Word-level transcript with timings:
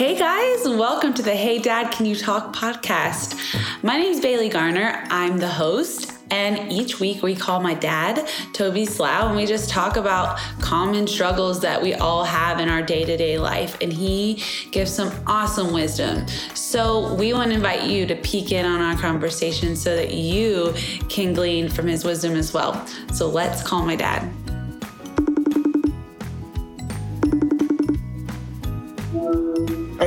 Hey 0.00 0.18
guys, 0.18 0.66
welcome 0.66 1.12
to 1.12 1.20
the 1.20 1.36
Hey 1.36 1.58
Dad, 1.58 1.92
Can 1.92 2.06
You 2.06 2.16
Talk 2.16 2.56
podcast. 2.56 3.36
My 3.82 3.98
name 3.98 4.12
is 4.12 4.20
Bailey 4.22 4.48
Garner. 4.48 5.04
I'm 5.10 5.36
the 5.36 5.46
host, 5.46 6.14
and 6.30 6.72
each 6.72 7.00
week 7.00 7.22
we 7.22 7.36
call 7.36 7.60
my 7.60 7.74
dad, 7.74 8.26
Toby 8.54 8.86
Slough, 8.86 9.26
and 9.26 9.36
we 9.36 9.44
just 9.44 9.68
talk 9.68 9.98
about 9.98 10.38
common 10.58 11.06
struggles 11.06 11.60
that 11.60 11.82
we 11.82 11.92
all 11.92 12.24
have 12.24 12.60
in 12.60 12.70
our 12.70 12.80
day 12.80 13.04
to 13.04 13.14
day 13.18 13.38
life. 13.38 13.76
And 13.82 13.92
he 13.92 14.42
gives 14.70 14.90
some 14.90 15.12
awesome 15.26 15.70
wisdom. 15.70 16.26
So 16.54 17.12
we 17.16 17.34
want 17.34 17.50
to 17.50 17.56
invite 17.56 17.82
you 17.82 18.06
to 18.06 18.16
peek 18.16 18.52
in 18.52 18.64
on 18.64 18.80
our 18.80 18.96
conversation 18.96 19.76
so 19.76 19.94
that 19.96 20.14
you 20.14 20.72
can 21.10 21.34
glean 21.34 21.68
from 21.68 21.86
his 21.86 22.06
wisdom 22.06 22.36
as 22.36 22.54
well. 22.54 22.86
So 23.12 23.28
let's 23.28 23.62
call 23.62 23.84
my 23.84 23.96
dad. 23.96 24.32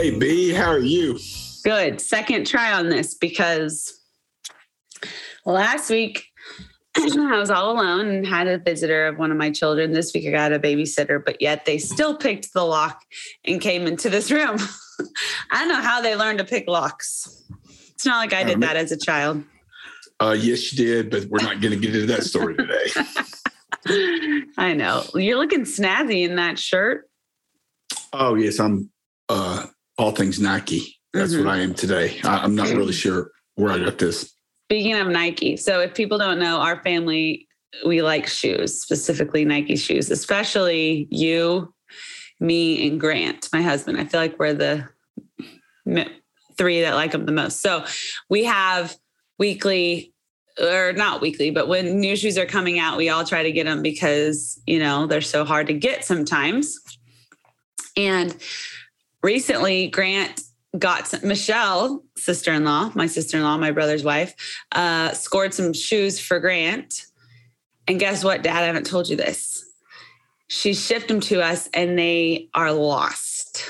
Hey 0.04 0.12
B, 0.12 0.52
how 0.52 0.70
are 0.70 0.80
you? 0.80 1.18
Good. 1.64 2.02
Second 2.02 2.46
try 2.46 2.74
on 2.74 2.90
this 2.90 3.14
because 3.14 4.02
last 5.46 5.90
week 5.90 6.26
I 6.98 7.38
was 7.38 7.50
all 7.50 7.72
alone 7.72 8.10
and 8.10 8.28
had 8.28 8.50
a 8.50 8.58
visitor 8.58 9.08
of 9.08 9.18
one 9.18 9.32
of 9.32 9.38
my 9.38 9.50
children. 9.50 9.94
This 9.94 10.14
week 10.14 10.28
I 10.28 10.32
got 10.32 10.52
a 10.52 10.60
babysitter, 10.60 11.24
but 11.24 11.42
yet 11.42 11.64
they 11.64 11.78
still 11.78 12.18
picked 12.18 12.52
the 12.52 12.66
lock 12.66 13.02
and 13.46 13.62
came 13.62 13.88
into 13.88 14.10
this 14.10 14.30
room. 14.30 14.58
I 15.52 15.60
don't 15.60 15.70
know 15.70 15.82
how 15.82 16.02
they 16.02 16.18
learned 16.18 16.40
to 16.40 16.44
pick 16.44 16.68
locks. 16.68 17.42
It's 17.94 18.06
not 18.06 18.18
like 18.18 18.34
I 18.34 18.44
did 18.44 18.60
that 18.60 18.76
as 18.76 18.92
a 18.92 18.98
child. 18.98 19.42
Uh, 20.20 20.36
yes, 20.38 20.74
you 20.74 20.86
did, 20.86 21.12
but 21.12 21.30
we're 21.30 21.42
not 21.42 21.62
going 21.62 21.72
to 21.72 21.80
get 21.80 21.96
into 21.96 22.08
that 22.08 22.24
story 22.24 22.58
today. 22.58 24.44
I 24.58 24.74
know. 24.74 25.06
You're 25.16 25.38
looking 25.38 25.62
snazzy 25.62 26.28
in 26.28 26.36
that 26.36 26.60
shirt. 26.60 27.10
Oh, 28.12 28.36
yes, 28.36 28.60
I'm 28.60 28.90
uh, 29.30 29.68
all 29.98 30.12
things 30.12 30.40
Nike. 30.40 30.98
That's 31.14 31.34
mm-hmm. 31.34 31.46
what 31.46 31.54
I 31.56 31.60
am 31.60 31.74
today. 31.74 32.20
I, 32.24 32.44
am 32.44 32.56
not 32.56 32.70
really 32.70 32.94
sure 32.94 33.32
where 33.56 33.72
I 33.72 33.80
got 33.80 33.98
this. 33.98 34.34
Speaking 34.68 34.96
of 34.96 35.08
Nike, 35.08 35.58
so 35.58 35.82
if 35.82 35.94
people 35.94 36.18
don't 36.18 36.40
know, 36.40 36.58
our 36.58 36.82
family 36.82 37.48
we 37.86 38.02
like 38.02 38.28
shoes, 38.28 38.82
specifically 38.82 39.46
Nike 39.46 39.76
shoes, 39.76 40.12
especially 40.12 41.08
you, 41.10 41.74
me, 42.40 42.88
and 42.88 43.00
Grant, 43.00 43.50
my 43.52 43.62
husband. 43.62 44.00
I 44.00 44.06
feel 44.06 44.20
like 44.20 44.38
we're 44.38 44.54
the 44.54 44.88
three 46.58 46.82
that 46.82 46.96
like 46.96 47.12
them 47.12 47.26
the 47.26 47.32
most. 47.32 47.62
So 47.62 47.86
we 48.30 48.44
have 48.46 48.96
weekly 49.40 50.14
or 50.62 50.94
not 50.94 51.22
weekly, 51.22 51.50
but 51.50 51.68
when 51.68 52.00
new 52.00 52.16
shoes 52.16 52.38
are 52.38 52.46
coming 52.46 52.78
out, 52.78 52.98
we 52.98 53.10
all 53.10 53.26
try 53.26 53.44
to 53.44 53.52
get 53.52 53.66
them 53.66 53.82
because, 53.82 54.62
you 54.68 54.78
know, 54.78 55.08
they're 55.08 55.22
so 55.22 55.44
hard 55.44 55.68
to 55.68 55.74
get 55.74 56.06
sometimes. 56.06 56.80
And 57.98 58.36
recently 59.24 59.88
Grant 59.88 60.42
got 60.78 61.08
some, 61.08 61.28
Michelle, 61.28 62.04
sister-in-law, 62.18 62.92
my 62.96 63.08
sister-in-law, 63.08 63.58
my 63.58 63.72
brother's 63.72 64.04
wife, 64.04 64.36
uh, 64.74 65.12
scored 65.14 65.54
some 65.54 65.74
shoes 65.74 66.20
for 66.20 66.40
Grant. 66.40 67.06
And 67.88 68.00
guess 68.00 68.24
what, 68.24 68.44
Dad? 68.44 68.64
I 68.64 68.68
haven't 68.68 68.86
told 68.86 69.10
you 69.10 69.16
this. 69.16 69.66
She 70.48 70.74
shipped 70.74 71.08
them 71.08 71.20
to 71.22 71.42
us, 71.42 71.70
and 71.74 71.98
they 71.98 72.50
are 72.54 72.72
lost 72.72 73.66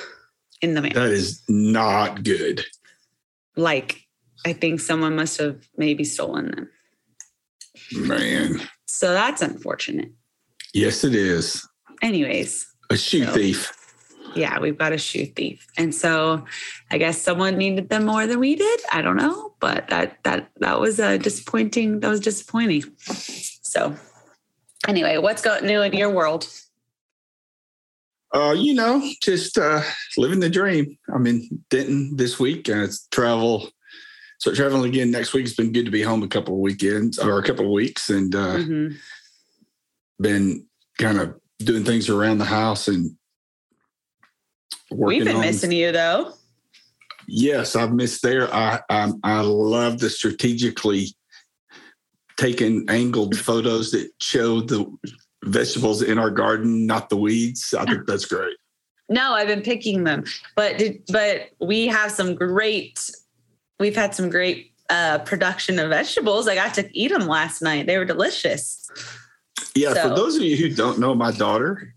in 0.61 0.73
the 0.73 0.81
mail. 0.81 0.93
That 0.93 1.11
is 1.11 1.41
not 1.47 2.23
good. 2.23 2.65
Like, 3.55 4.01
I 4.45 4.53
think 4.53 4.81
someone 4.81 5.15
must 5.15 5.37
have 5.37 5.65
maybe 5.77 6.03
stolen 6.03 6.51
them. 6.51 6.69
Man. 7.93 8.61
So 8.85 9.13
that's 9.13 9.41
unfortunate. 9.41 10.11
Yes, 10.73 11.03
it 11.03 11.15
is. 11.15 11.67
Anyways, 12.01 12.67
a 12.89 12.97
shoe 12.97 13.25
so. 13.25 13.33
thief 13.33 13.71
yeah, 14.35 14.59
we've 14.59 14.77
got 14.77 14.93
a 14.93 14.97
shoe 14.97 15.25
thief. 15.25 15.67
And 15.77 15.93
so 15.93 16.45
I 16.91 16.97
guess 16.97 17.21
someone 17.21 17.57
needed 17.57 17.89
them 17.89 18.05
more 18.05 18.27
than 18.27 18.39
we 18.39 18.55
did. 18.55 18.79
I 18.91 19.01
don't 19.01 19.17
know, 19.17 19.53
but 19.59 19.87
that 19.89 20.23
that 20.23 20.49
that 20.59 20.79
was 20.79 20.99
a 20.99 21.17
disappointing 21.17 21.99
that 22.01 22.09
was 22.09 22.19
disappointing. 22.19 22.83
So 22.97 23.95
anyway, 24.87 25.17
what's 25.17 25.41
going 25.41 25.65
new 25.65 25.81
in 25.81 25.93
your 25.93 26.09
world? 26.09 26.47
Uh, 28.33 28.55
you 28.57 28.73
know, 28.73 29.01
just 29.21 29.57
uh 29.57 29.81
living 30.17 30.39
the 30.39 30.49
dream. 30.49 30.97
I'm 31.13 31.27
in 31.27 31.63
Denton 31.69 32.15
this 32.15 32.39
week 32.39 32.67
and 32.67 32.81
it's 32.81 33.07
travel. 33.07 33.69
So 34.39 34.53
traveling 34.53 34.89
again 34.89 35.11
next 35.11 35.33
week. 35.33 35.45
It's 35.45 35.55
been 35.55 35.71
good 35.71 35.85
to 35.85 35.91
be 35.91 36.01
home 36.01 36.23
a 36.23 36.27
couple 36.27 36.55
of 36.55 36.59
weekends 36.59 37.19
or 37.19 37.37
a 37.37 37.43
couple 37.43 37.65
of 37.65 37.71
weeks 37.71 38.09
and 38.09 38.33
uh 38.35 38.57
mm-hmm. 38.57 38.95
been 40.19 40.65
kind 40.97 41.19
of 41.19 41.35
doing 41.59 41.83
things 41.83 42.09
around 42.09 42.39
the 42.39 42.45
house 42.45 42.87
and 42.87 43.15
We've 44.91 45.23
been 45.23 45.37
on, 45.37 45.41
missing 45.41 45.71
you 45.71 45.91
though. 45.91 46.33
Yes, 47.27 47.75
I've 47.75 47.93
missed 47.93 48.21
there. 48.21 48.53
I 48.53 48.79
I, 48.89 49.11
I 49.23 49.41
love 49.41 49.99
the 49.99 50.09
strategically 50.09 51.07
taking 52.37 52.85
angled 52.89 53.37
photos 53.37 53.91
that 53.91 54.09
show 54.19 54.61
the 54.61 54.85
vegetables 55.45 56.01
in 56.01 56.17
our 56.17 56.31
garden, 56.31 56.85
not 56.85 57.09
the 57.09 57.17
weeds. 57.17 57.73
I 57.73 57.85
think 57.85 58.05
that's 58.07 58.25
great. 58.25 58.55
No, 59.09 59.33
I've 59.33 59.47
been 59.47 59.61
picking 59.61 60.03
them, 60.03 60.23
but 60.55 60.81
but 61.09 61.49
we 61.59 61.87
have 61.87 62.11
some 62.11 62.35
great. 62.35 63.09
We've 63.79 63.95
had 63.95 64.15
some 64.15 64.29
great 64.29 64.73
uh, 64.89 65.19
production 65.19 65.79
of 65.79 65.89
vegetables. 65.89 66.47
I 66.47 66.55
got 66.55 66.73
to 66.75 66.89
eat 66.97 67.09
them 67.09 67.27
last 67.27 67.61
night. 67.61 67.85
They 67.85 67.97
were 67.97 68.05
delicious. 68.05 68.89
Yeah, 69.75 69.93
so. 69.93 70.09
for 70.09 70.15
those 70.15 70.35
of 70.35 70.43
you 70.43 70.55
who 70.55 70.73
don't 70.73 70.99
know 70.99 71.15
my 71.15 71.31
daughter, 71.31 71.93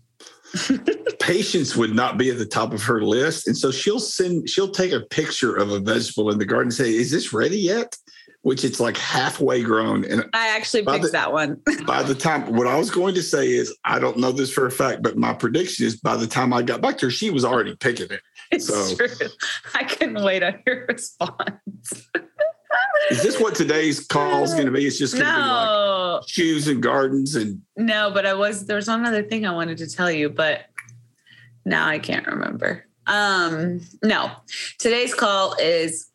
patience 1.19 1.75
would 1.75 1.93
not 1.93 2.17
be 2.17 2.29
at 2.29 2.37
the 2.37 2.45
top 2.45 2.73
of 2.73 2.83
her 2.83 3.01
list. 3.01 3.47
And 3.47 3.57
so 3.57 3.71
she'll 3.71 3.99
send, 3.99 4.49
she'll 4.49 4.71
take 4.71 4.91
a 4.91 5.01
picture 5.01 5.55
of 5.55 5.71
a 5.71 5.79
vegetable 5.79 6.29
in 6.31 6.37
the 6.37 6.45
garden 6.45 6.67
and 6.67 6.73
say, 6.73 6.93
Is 6.93 7.11
this 7.11 7.33
ready 7.33 7.57
yet? 7.57 7.95
Which 8.41 8.63
it's 8.63 8.79
like 8.79 8.95
halfway 8.95 9.61
grown. 9.61 10.05
And 10.05 10.23
I 10.33 10.55
actually 10.55 10.85
picked 10.85 11.03
the, 11.03 11.09
that 11.09 11.33
one. 11.33 11.61
by 11.85 12.01
the 12.03 12.15
time, 12.15 12.55
what 12.55 12.67
I 12.67 12.77
was 12.77 12.89
going 12.89 13.13
to 13.15 13.23
say 13.23 13.49
is, 13.49 13.75
I 13.83 13.99
don't 13.99 14.17
know 14.17 14.31
this 14.31 14.51
for 14.51 14.65
a 14.65 14.71
fact, 14.71 15.01
but 15.03 15.17
my 15.17 15.33
prediction 15.33 15.85
is 15.85 15.99
by 15.99 16.15
the 16.15 16.27
time 16.27 16.53
I 16.53 16.61
got 16.61 16.79
back 16.79 16.97
to 16.99 17.07
her, 17.07 17.11
she 17.11 17.29
was 17.29 17.43
already 17.43 17.75
picking 17.75 18.09
it. 18.09 18.21
It's 18.51 18.67
so, 18.67 18.95
true. 18.95 19.27
I 19.75 19.83
couldn't 19.83 20.23
wait 20.23 20.43
on 20.43 20.59
your 20.65 20.85
response. 20.87 22.09
Is 23.09 23.23
this 23.23 23.39
what 23.39 23.55
today's 23.55 24.05
call 24.05 24.43
is 24.43 24.53
going 24.53 24.65
to 24.65 24.71
be? 24.71 24.85
It's 24.85 24.97
just 24.97 25.13
going 25.13 25.25
to 25.25 25.31
no. 25.31 25.37
be 25.37 26.15
like 26.19 26.27
shoes 26.27 26.67
and 26.67 26.81
gardens 26.81 27.35
and. 27.35 27.61
No, 27.75 28.11
but 28.11 28.25
I 28.25 28.33
was 28.33 28.65
there 28.65 28.75
was 28.75 28.87
one 28.87 29.05
other 29.05 29.23
thing 29.23 29.45
I 29.45 29.51
wanted 29.51 29.77
to 29.79 29.89
tell 29.89 30.11
you, 30.11 30.29
but 30.29 30.65
now 31.65 31.87
I 31.87 31.99
can't 31.99 32.27
remember. 32.27 32.85
Um, 33.05 33.81
no, 34.03 34.31
today's 34.79 35.13
call 35.13 35.55
is 35.59 36.09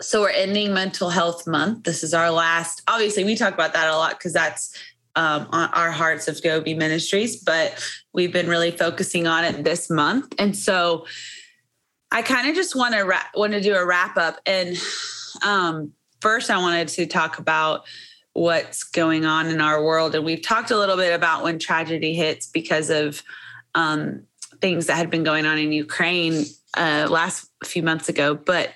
so 0.00 0.22
we're 0.22 0.30
ending 0.30 0.74
mental 0.74 1.10
health 1.10 1.46
month. 1.46 1.84
This 1.84 2.02
is 2.02 2.14
our 2.14 2.30
last. 2.30 2.82
Obviously, 2.88 3.24
we 3.24 3.36
talk 3.36 3.54
about 3.54 3.72
that 3.74 3.88
a 3.88 3.96
lot 3.96 4.18
because 4.18 4.32
that's 4.32 4.76
um, 5.14 5.46
on 5.52 5.70
our 5.70 5.92
hearts 5.92 6.26
of 6.26 6.42
Goby 6.42 6.74
Ministries, 6.74 7.36
but 7.36 7.80
we've 8.12 8.32
been 8.32 8.48
really 8.48 8.72
focusing 8.72 9.28
on 9.28 9.44
it 9.44 9.62
this 9.62 9.88
month, 9.88 10.34
and 10.38 10.56
so 10.56 11.06
I 12.10 12.22
kind 12.22 12.48
of 12.48 12.56
just 12.56 12.74
want 12.74 12.94
to 12.94 13.02
ra- 13.02 13.30
want 13.34 13.52
to 13.52 13.60
do 13.60 13.74
a 13.74 13.86
wrap 13.86 14.16
up 14.16 14.40
and 14.46 14.76
um, 15.42 15.92
first, 16.20 16.50
I 16.50 16.58
wanted 16.58 16.88
to 16.88 17.06
talk 17.06 17.38
about 17.38 17.84
what's 18.32 18.82
going 18.82 19.24
on 19.24 19.46
in 19.46 19.60
our 19.60 19.82
world. 19.82 20.14
And 20.14 20.24
we've 20.24 20.42
talked 20.42 20.70
a 20.70 20.78
little 20.78 20.96
bit 20.96 21.14
about 21.14 21.44
when 21.44 21.58
tragedy 21.58 22.14
hits 22.14 22.46
because 22.46 22.90
of 22.90 23.22
um, 23.74 24.24
things 24.60 24.86
that 24.86 24.96
had 24.96 25.10
been 25.10 25.24
going 25.24 25.46
on 25.46 25.58
in 25.58 25.72
Ukraine 25.72 26.44
uh, 26.76 27.06
last 27.08 27.48
few 27.64 27.82
months 27.82 28.08
ago. 28.08 28.34
But 28.34 28.72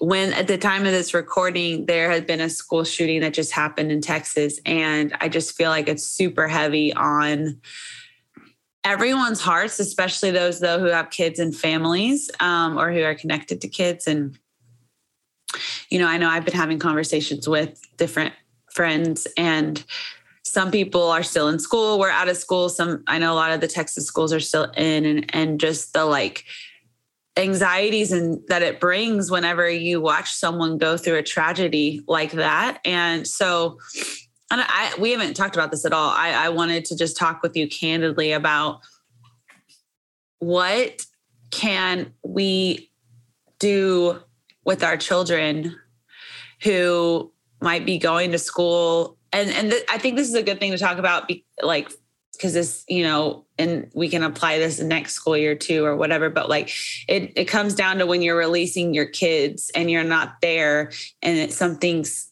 when 0.00 0.32
at 0.32 0.48
the 0.48 0.58
time 0.58 0.86
of 0.86 0.92
this 0.92 1.14
recording, 1.14 1.86
there 1.86 2.10
had 2.10 2.26
been 2.26 2.40
a 2.40 2.50
school 2.50 2.84
shooting 2.84 3.20
that 3.20 3.34
just 3.34 3.52
happened 3.52 3.92
in 3.92 4.00
Texas. 4.00 4.58
And 4.66 5.14
I 5.20 5.28
just 5.28 5.56
feel 5.56 5.70
like 5.70 5.88
it's 5.88 6.06
super 6.06 6.48
heavy 6.48 6.92
on 6.94 7.60
everyone's 8.82 9.40
hearts, 9.40 9.78
especially 9.78 10.30
those 10.30 10.58
though 10.58 10.78
who 10.78 10.86
have 10.86 11.10
kids 11.10 11.38
and 11.38 11.54
families 11.54 12.30
um, 12.40 12.78
or 12.78 12.90
who 12.90 13.02
are 13.02 13.14
connected 13.14 13.60
to 13.60 13.68
kids. 13.68 14.06
And 14.06 14.38
you 15.88 15.98
know, 15.98 16.06
I 16.06 16.18
know 16.18 16.28
I've 16.28 16.44
been 16.44 16.54
having 16.54 16.78
conversations 16.78 17.48
with 17.48 17.80
different 17.96 18.34
friends 18.72 19.26
and 19.36 19.84
some 20.42 20.70
people 20.70 21.02
are 21.02 21.22
still 21.22 21.48
in 21.48 21.58
school, 21.58 21.98
we're 21.98 22.10
out 22.10 22.28
of 22.28 22.36
school. 22.36 22.68
Some 22.68 23.04
I 23.06 23.18
know 23.18 23.32
a 23.32 23.34
lot 23.34 23.52
of 23.52 23.60
the 23.60 23.68
Texas 23.68 24.06
schools 24.06 24.32
are 24.32 24.40
still 24.40 24.64
in 24.76 25.06
and 25.06 25.34
and 25.34 25.60
just 25.60 25.92
the 25.92 26.04
like 26.04 26.44
anxieties 27.36 28.10
and 28.10 28.40
that 28.48 28.62
it 28.62 28.80
brings 28.80 29.30
whenever 29.30 29.68
you 29.68 30.00
watch 30.00 30.32
someone 30.32 30.78
go 30.78 30.96
through 30.96 31.16
a 31.16 31.22
tragedy 31.22 32.02
like 32.08 32.32
that. 32.32 32.80
And 32.84 33.26
so 33.26 33.78
and 34.50 34.60
I, 34.66 34.92
we 34.98 35.12
haven't 35.12 35.34
talked 35.34 35.54
about 35.54 35.70
this 35.70 35.84
at 35.84 35.92
all. 35.92 36.10
I, 36.10 36.30
I 36.30 36.48
wanted 36.48 36.84
to 36.86 36.96
just 36.96 37.16
talk 37.16 37.40
with 37.42 37.56
you 37.56 37.68
candidly 37.68 38.32
about 38.32 38.80
what 40.40 41.06
can 41.52 42.12
we 42.24 42.90
do 43.60 44.20
with 44.64 44.82
our 44.82 44.96
children 44.96 45.76
who 46.62 47.32
might 47.60 47.86
be 47.86 47.98
going 47.98 48.32
to 48.32 48.38
school. 48.38 49.16
And 49.32 49.50
and 49.50 49.70
th- 49.70 49.84
I 49.88 49.98
think 49.98 50.16
this 50.16 50.28
is 50.28 50.34
a 50.34 50.42
good 50.42 50.58
thing 50.58 50.72
to 50.72 50.78
talk 50.78 50.98
about 50.98 51.28
be, 51.28 51.44
like 51.62 51.90
because 52.32 52.54
this, 52.54 52.84
you 52.88 53.02
know, 53.02 53.44
and 53.58 53.90
we 53.94 54.08
can 54.08 54.22
apply 54.22 54.58
this 54.58 54.80
next 54.80 55.12
school 55.12 55.36
year 55.36 55.54
too 55.54 55.84
or 55.84 55.94
whatever, 55.94 56.30
but 56.30 56.48
like 56.48 56.72
it 57.06 57.32
it 57.36 57.44
comes 57.44 57.74
down 57.74 57.98
to 57.98 58.06
when 58.06 58.22
you're 58.22 58.36
releasing 58.36 58.94
your 58.94 59.06
kids 59.06 59.70
and 59.74 59.90
you're 59.90 60.04
not 60.04 60.36
there 60.40 60.90
and 61.22 61.38
it's 61.38 61.56
something's 61.56 62.30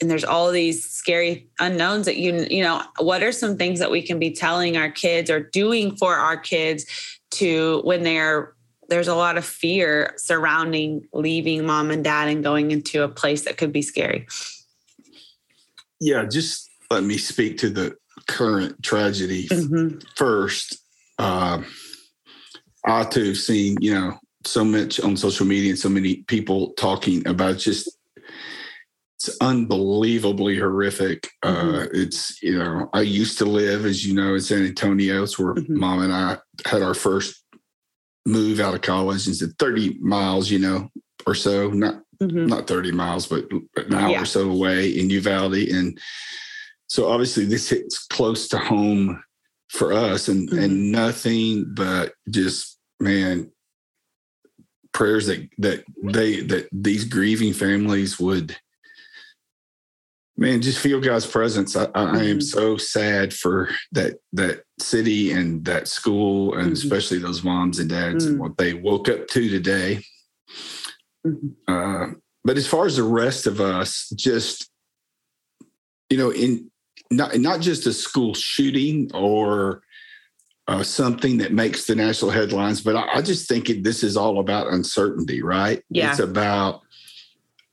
and 0.00 0.10
there's 0.10 0.24
all 0.24 0.50
these 0.50 0.88
scary 0.88 1.48
unknowns 1.58 2.06
that 2.06 2.16
you 2.16 2.46
you 2.50 2.62
know 2.62 2.82
what 2.98 3.22
are 3.22 3.32
some 3.32 3.56
things 3.56 3.78
that 3.80 3.90
we 3.90 4.02
can 4.02 4.18
be 4.18 4.30
telling 4.30 4.76
our 4.76 4.90
kids 4.90 5.30
or 5.30 5.40
doing 5.40 5.94
for 5.96 6.14
our 6.16 6.36
kids 6.36 6.86
to 7.30 7.80
when 7.84 8.02
they're 8.02 8.54
there's 8.90 9.08
a 9.08 9.14
lot 9.14 9.38
of 9.38 9.44
fear 9.44 10.12
surrounding 10.18 11.06
leaving 11.12 11.64
mom 11.64 11.90
and 11.90 12.04
dad 12.04 12.28
and 12.28 12.44
going 12.44 12.70
into 12.70 13.02
a 13.02 13.08
place 13.08 13.42
that 13.42 13.56
could 13.56 13.72
be 13.72 13.82
scary 13.82 14.26
yeah 16.00 16.24
just 16.24 16.68
let 16.90 17.04
me 17.04 17.16
speak 17.16 17.56
to 17.58 17.70
the 17.70 17.96
current 18.26 18.82
tragedy 18.82 19.48
mm-hmm. 19.48 19.98
first. 20.16 20.78
Uh, 21.18 21.62
I 22.86 23.04
too 23.04 23.26
have 23.26 23.36
seen, 23.36 23.76
you 23.80 23.94
know, 23.94 24.18
so 24.46 24.64
much 24.64 25.00
on 25.00 25.16
social 25.16 25.46
media 25.46 25.70
and 25.70 25.78
so 25.78 25.88
many 25.88 26.16
people 26.28 26.72
talking 26.72 27.26
about 27.26 27.58
just 27.58 27.90
it's 29.16 29.36
unbelievably 29.42 30.58
horrific. 30.58 31.28
Uh, 31.42 31.54
mm-hmm. 31.54 31.74
Uh, 31.74 31.86
it's 31.92 32.42
you 32.42 32.58
know, 32.58 32.88
I 32.94 33.02
used 33.02 33.36
to 33.38 33.44
live, 33.44 33.84
as 33.84 34.06
you 34.06 34.14
know, 34.14 34.34
in 34.34 34.40
San 34.40 34.64
Antonio. 34.64 35.22
It's 35.22 35.38
where 35.38 35.54
mm-hmm. 35.54 35.78
mom 35.78 36.00
and 36.00 36.12
I 36.12 36.38
had 36.64 36.82
our 36.82 36.94
first 36.94 37.44
move 38.26 38.60
out 38.60 38.74
of 38.74 38.82
college. 38.82 39.28
It's 39.28 39.42
at 39.42 39.50
30 39.58 39.98
miles, 40.00 40.50
you 40.50 40.58
know, 40.58 40.90
or 41.26 41.34
so, 41.34 41.70
not 41.70 42.02
mm-hmm. 42.20 42.46
not 42.46 42.66
30 42.66 42.92
miles, 42.92 43.26
but 43.26 43.44
an 43.76 43.94
hour 43.94 44.10
yeah. 44.10 44.22
or 44.22 44.26
so 44.26 44.50
away 44.50 44.88
in 44.88 45.10
Uvalde. 45.10 45.54
And 45.54 45.98
so 46.86 47.08
obviously 47.08 47.44
this 47.44 47.68
hits 47.68 48.06
close 48.06 48.48
to 48.48 48.58
home 48.58 49.22
for 49.68 49.92
us 49.92 50.28
and 50.28 50.48
mm-hmm. 50.48 50.58
and 50.58 50.92
nothing 50.92 51.72
but 51.74 52.12
just 52.28 52.78
man 52.98 53.50
prayers 54.92 55.26
that 55.26 55.48
that 55.58 55.84
they 56.02 56.40
that 56.40 56.68
these 56.72 57.04
grieving 57.04 57.52
families 57.52 58.18
would 58.18 58.56
man 60.40 60.60
just 60.60 60.80
feel 60.80 61.00
god's 61.00 61.26
presence 61.26 61.76
i, 61.76 61.84
I 61.84 61.86
mm-hmm. 61.86 62.16
am 62.16 62.40
so 62.40 62.76
sad 62.76 63.32
for 63.32 63.68
that 63.92 64.14
that 64.32 64.64
city 64.80 65.30
and 65.30 65.64
that 65.66 65.86
school 65.86 66.54
and 66.54 66.64
mm-hmm. 66.64 66.72
especially 66.72 67.18
those 67.18 67.44
moms 67.44 67.78
and 67.78 67.88
dads 67.88 68.24
and 68.24 68.36
mm. 68.36 68.40
what 68.40 68.56
they 68.56 68.74
woke 68.74 69.08
up 69.08 69.28
to 69.28 69.48
today 69.48 70.02
mm-hmm. 71.24 71.48
uh, 71.68 72.14
but 72.42 72.56
as 72.56 72.66
far 72.66 72.86
as 72.86 72.96
the 72.96 73.04
rest 73.04 73.46
of 73.46 73.60
us 73.60 74.10
just 74.16 74.68
you 76.08 76.18
know 76.18 76.30
in 76.30 76.70
not 77.10 77.36
not 77.38 77.60
just 77.60 77.86
a 77.86 77.92
school 77.92 78.34
shooting 78.34 79.10
or 79.14 79.82
uh, 80.68 80.84
something 80.84 81.36
that 81.38 81.52
makes 81.52 81.86
the 81.86 81.96
national 81.96 82.30
headlines, 82.30 82.80
but 82.80 82.94
I, 82.94 83.16
I 83.16 83.22
just 83.22 83.48
think 83.48 83.68
it, 83.68 83.82
this 83.82 84.04
is 84.04 84.16
all 84.16 84.38
about 84.38 84.72
uncertainty, 84.72 85.42
right? 85.42 85.82
Yeah. 85.90 86.10
It's 86.10 86.20
about 86.20 86.82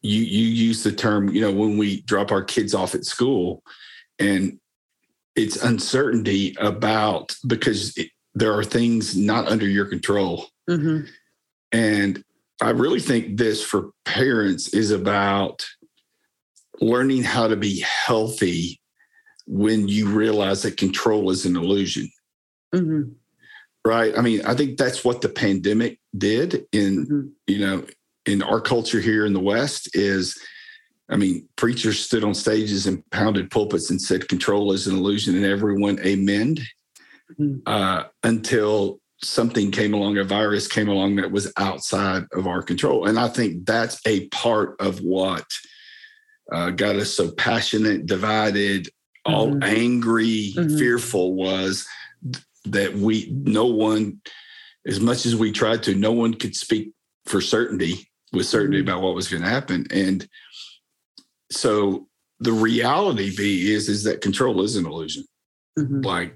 you. 0.01 0.21
You 0.21 0.47
use 0.47 0.83
the 0.83 0.91
term, 0.91 1.29
you 1.29 1.41
know, 1.41 1.51
when 1.51 1.77
we 1.77 2.01
drop 2.01 2.31
our 2.31 2.43
kids 2.43 2.73
off 2.73 2.95
at 2.95 3.05
school, 3.05 3.63
and 4.19 4.59
it's 5.35 5.61
uncertainty 5.63 6.55
about 6.59 7.35
because 7.45 7.95
it, 7.97 8.09
there 8.33 8.53
are 8.53 8.63
things 8.63 9.15
not 9.15 9.47
under 9.47 9.67
your 9.67 9.85
control, 9.85 10.47
mm-hmm. 10.69 11.05
and 11.71 12.23
I 12.61 12.71
really 12.71 12.99
think 12.99 13.37
this 13.37 13.63
for 13.63 13.91
parents 14.05 14.73
is 14.73 14.91
about 14.91 15.65
learning 16.81 17.23
how 17.23 17.47
to 17.47 17.55
be 17.55 17.81
healthy 17.81 18.79
when 19.45 19.87
you 19.87 20.09
realize 20.09 20.63
that 20.63 20.77
control 20.77 21.29
is 21.29 21.45
an 21.45 21.55
illusion. 21.55 22.09
Mm-hmm. 22.73 23.11
Right. 23.85 24.17
I 24.17 24.21
mean, 24.21 24.45
I 24.45 24.53
think 24.53 24.77
that's 24.77 25.05
what 25.05 25.21
the 25.21 25.29
pandemic 25.29 25.99
did 26.17 26.65
in, 26.73 27.05
mm-hmm. 27.05 27.27
you 27.47 27.59
know, 27.59 27.85
in 28.27 28.43
our 28.43 28.61
culture 28.61 28.99
here 28.99 29.25
in 29.25 29.33
the 29.33 29.39
West 29.39 29.95
is, 29.95 30.37
I 31.09 31.15
mean, 31.15 31.47
preachers 31.55 31.99
stood 31.99 32.23
on 32.23 32.33
stages 32.33 32.85
and 32.85 33.09
pounded 33.09 33.49
pulpits 33.49 33.89
and 33.89 34.01
said 34.01 34.27
control 34.27 34.73
is 34.73 34.87
an 34.87 34.97
illusion 34.97 35.35
and 35.35 35.45
everyone 35.45 35.99
amen 35.99 36.57
mm-hmm. 37.39 37.59
uh, 37.65 38.03
until 38.23 38.99
something 39.23 39.71
came 39.71 39.93
along, 39.93 40.17
a 40.17 40.23
virus 40.23 40.67
came 40.67 40.89
along 40.89 41.15
that 41.15 41.31
was 41.31 41.51
outside 41.57 42.25
of 42.33 42.45
our 42.45 42.61
control. 42.61 43.07
And 43.07 43.17
I 43.17 43.29
think 43.29 43.65
that's 43.65 43.99
a 44.05 44.27
part 44.27 44.75
of 44.79 44.99
what 44.99 45.45
uh, 46.51 46.69
got 46.71 46.97
us 46.97 47.13
so 47.13 47.31
passionate, 47.31 48.05
divided, 48.05 48.89
all 49.25 49.47
mm-hmm. 49.47 49.63
angry, 49.63 50.53
mm-hmm. 50.55 50.77
fearful 50.77 51.33
was 51.33 51.87
that 52.65 52.93
we, 52.93 53.29
no 53.31 53.65
one, 53.65 54.21
as 54.85 54.99
much 54.99 55.25
as 55.25 55.35
we 55.35 55.51
tried 55.51 55.83
to, 55.83 55.95
no 55.95 56.11
one 56.11 56.33
could 56.33 56.55
speak 56.55 56.91
for 57.25 57.41
certainty 57.41 58.07
with 58.33 58.45
certainty 58.45 58.79
mm-hmm. 58.79 58.89
about 58.89 59.01
what 59.01 59.15
was 59.15 59.27
going 59.27 59.43
to 59.43 59.49
happen. 59.49 59.87
And 59.91 60.27
so 61.51 62.07
the 62.39 62.51
reality 62.51 63.35
be 63.35 63.73
is, 63.73 63.89
is 63.89 64.03
that 64.03 64.21
control 64.21 64.61
is 64.61 64.75
an 64.75 64.85
illusion. 64.85 65.25
Mm-hmm. 65.77 66.01
Like 66.01 66.35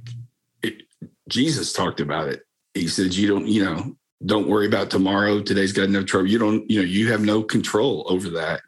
it, 0.64 0.84
Jesus 1.30 1.74
talked 1.74 2.00
about 2.00 2.30
it. 2.30 2.44
He 2.74 2.88
said, 2.88 3.14
you 3.14 3.28
don't, 3.28 3.48
you 3.48 3.66
know, 3.66 3.96
don't 4.26 4.48
worry 4.48 4.68
about 4.68 4.90
tomorrow. 4.90 5.42
Today's 5.42 5.74
got 5.74 5.84
enough 5.84 6.06
trouble. 6.06 6.28
You 6.28 6.38
don't, 6.38 6.70
you 6.70 6.80
know, 6.80 6.86
you 6.86 7.12
have 7.12 7.22
no 7.22 7.44
control 7.44 8.06
over 8.08 8.30
that. 8.32 8.62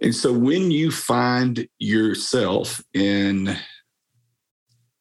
And 0.00 0.14
so 0.14 0.32
when 0.32 0.70
you 0.70 0.90
find 0.90 1.66
yourself 1.78 2.82
in 2.94 3.56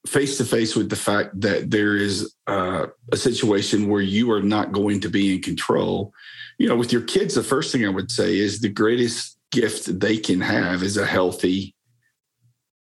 face 0.07 0.37
to 0.37 0.45
face 0.45 0.75
with 0.75 0.89
the 0.89 0.95
fact 0.95 1.39
that 1.41 1.71
there 1.71 1.95
is 1.95 2.33
uh, 2.47 2.87
a 3.11 3.17
situation 3.17 3.89
where 3.89 4.01
you 4.01 4.31
are 4.31 4.41
not 4.41 4.71
going 4.71 4.99
to 5.01 5.09
be 5.09 5.35
in 5.35 5.41
control, 5.41 6.13
you 6.57 6.67
know, 6.67 6.75
with 6.75 6.91
your 6.91 7.01
kids, 7.01 7.35
the 7.35 7.43
first 7.43 7.71
thing 7.71 7.85
I 7.85 7.89
would 7.89 8.11
say 8.11 8.37
is 8.37 8.59
the 8.59 8.69
greatest 8.69 9.37
gift 9.51 9.99
they 9.99 10.17
can 10.17 10.41
have 10.41 10.83
is 10.83 10.97
a 10.97 11.05
healthy 11.05 11.75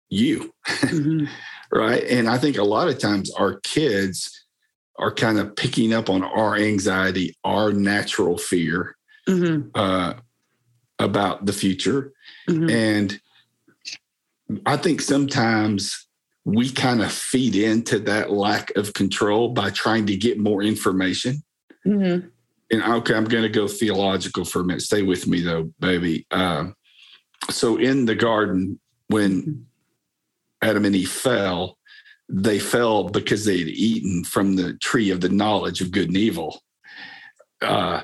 you. 0.09 0.53
Mm-hmm. 0.67 1.27
right. 1.77 2.05
And 2.05 2.29
I 2.29 2.39
think 2.39 2.59
a 2.59 2.65
lot 2.65 2.89
of 2.89 2.99
times 2.99 3.31
our 3.33 3.61
kids 3.61 4.47
are 4.99 5.13
kind 5.13 5.39
of 5.39 5.57
picking 5.57 5.93
up 5.93 6.11
on 6.11 6.23
our 6.23 6.57
anxiety, 6.57 7.35
our 7.45 7.73
natural 7.73 8.39
fear. 8.39 8.97
Mm-hmm. 9.29 9.69
Uh, 9.75 10.15
about 11.03 11.47
the 11.47 11.53
future. 11.53 12.13
Mm-hmm. 12.49 12.71
And 12.71 13.21
I 14.67 14.77
think 14.77 15.01
sometimes 15.01 16.07
we 16.45 16.71
kind 16.71 17.03
of 17.03 17.13
feed 17.13 17.55
into 17.55 17.99
that 18.01 18.31
lack 18.31 18.75
of 18.77 18.95
control 18.95 19.51
by 19.51 19.71
trying 19.71 20.07
to 20.07 20.17
get 20.17 20.39
more 20.39 20.63
information. 20.63 21.43
Mm-hmm. 21.87 22.29
And 22.73 22.83
okay, 22.83 23.15
I'm 23.15 23.27
going 23.27 23.45
to 23.45 23.49
go 23.49 23.69
theological 23.69 24.45
for 24.45 24.63
a 24.63 24.65
minute. 24.65 24.83
Stay 24.83 25.03
with 25.03 25.29
me 25.29 25.43
though, 25.43 25.71
baby. 25.79 26.27
Uh, 26.31 26.71
so 27.51 27.77
in 27.77 28.07
the 28.07 28.17
garden, 28.17 28.81
when. 29.07 29.67
Adam 30.65 30.85
and 30.85 30.95
Eve 30.95 31.11
fell, 31.11 31.77
they 32.29 32.61
fell 32.61 33.09
because 33.09 33.45
they 33.45 33.59
had 33.59 33.67
eaten 33.67 34.23
from 34.23 34.55
the 34.55 34.75
tree 34.75 35.11
of 35.11 35.21
the 35.21 35.29
knowledge 35.29 35.81
of 35.81 35.91
good 35.91 36.07
and 36.07 36.17
evil. 36.17 36.63
Uh, 37.61 38.03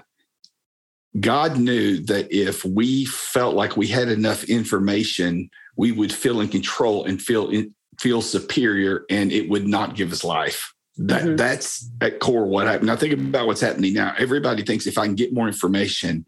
God 1.21 1.57
knew 1.57 2.01
that 2.07 2.27
if 2.33 2.65
we 2.65 3.05
felt 3.05 3.55
like 3.55 3.77
we 3.77 3.87
had 3.87 4.09
enough 4.09 4.43
information, 4.43 5.49
we 5.77 5.93
would 5.93 6.13
feel 6.13 6.41
in 6.41 6.49
control 6.49 7.05
and 7.05 7.23
feel 7.23 7.49
in, 7.51 7.73
feel 8.01 8.23
superior, 8.23 9.05
and 9.09 9.31
it 9.31 9.49
would 9.49 9.69
not 9.69 9.95
give 9.95 10.11
us 10.11 10.25
life. 10.25 10.75
That 10.99 11.23
mm-hmm. 11.23 11.37
that's 11.37 11.89
at 12.01 12.19
core 12.19 12.45
what 12.45 12.67
happened. 12.67 12.89
Now 12.89 12.97
think 12.97 13.15
about 13.15 13.47
what's 13.47 13.61
happening 13.61 13.95
now. 13.95 14.15
Everybody 14.19 14.63
thinks 14.65 14.87
if 14.87 14.99
I 14.99 15.07
can 15.07 15.15
get 15.15 15.33
more 15.33 15.47
information, 15.47 16.27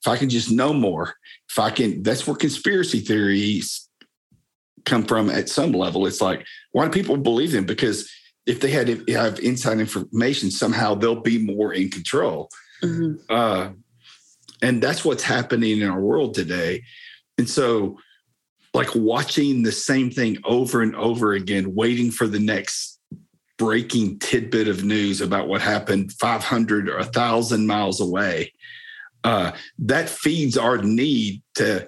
if 0.00 0.08
I 0.08 0.16
can 0.16 0.28
just 0.28 0.50
know 0.50 0.72
more, 0.72 1.14
if 1.48 1.58
I 1.58 1.70
can, 1.70 2.02
that's 2.02 2.26
where 2.26 2.36
conspiracy 2.36 3.00
theories 3.00 3.88
come 4.84 5.04
from 5.04 5.30
at 5.30 5.48
some 5.48 5.72
level. 5.72 6.06
It's 6.06 6.20
like, 6.20 6.44
why 6.72 6.84
do 6.84 6.90
people 6.90 7.16
believe 7.16 7.52
them? 7.52 7.66
Because 7.66 8.10
if 8.46 8.60
they 8.60 8.70
had 8.70 8.88
if 8.88 9.06
have 9.08 9.38
inside 9.40 9.78
information, 9.78 10.50
somehow 10.50 10.94
they'll 10.94 11.20
be 11.20 11.38
more 11.38 11.72
in 11.72 11.88
control. 11.88 12.50
Mm-hmm. 12.82 13.14
Uh, 13.30 13.70
and 14.60 14.82
that's 14.82 15.04
what's 15.04 15.22
happening 15.22 15.80
in 15.80 15.88
our 15.88 16.00
world 16.00 16.34
today. 16.34 16.82
And 17.38 17.48
so, 17.48 17.98
like 18.72 18.94
watching 18.94 19.62
the 19.62 19.72
same 19.72 20.10
thing 20.10 20.38
over 20.44 20.82
and 20.82 20.96
over 20.96 21.32
again, 21.32 21.74
waiting 21.74 22.10
for 22.10 22.26
the 22.26 22.40
next 22.40 22.93
breaking 23.56 24.18
tidbit 24.18 24.68
of 24.68 24.84
news 24.84 25.20
about 25.20 25.48
what 25.48 25.60
happened 25.60 26.12
500 26.12 26.88
or 26.88 26.96
1,000 26.96 27.66
miles 27.66 28.00
away, 28.00 28.52
uh, 29.22 29.52
that 29.78 30.08
feeds 30.08 30.58
our 30.58 30.78
need 30.78 31.42
to 31.54 31.86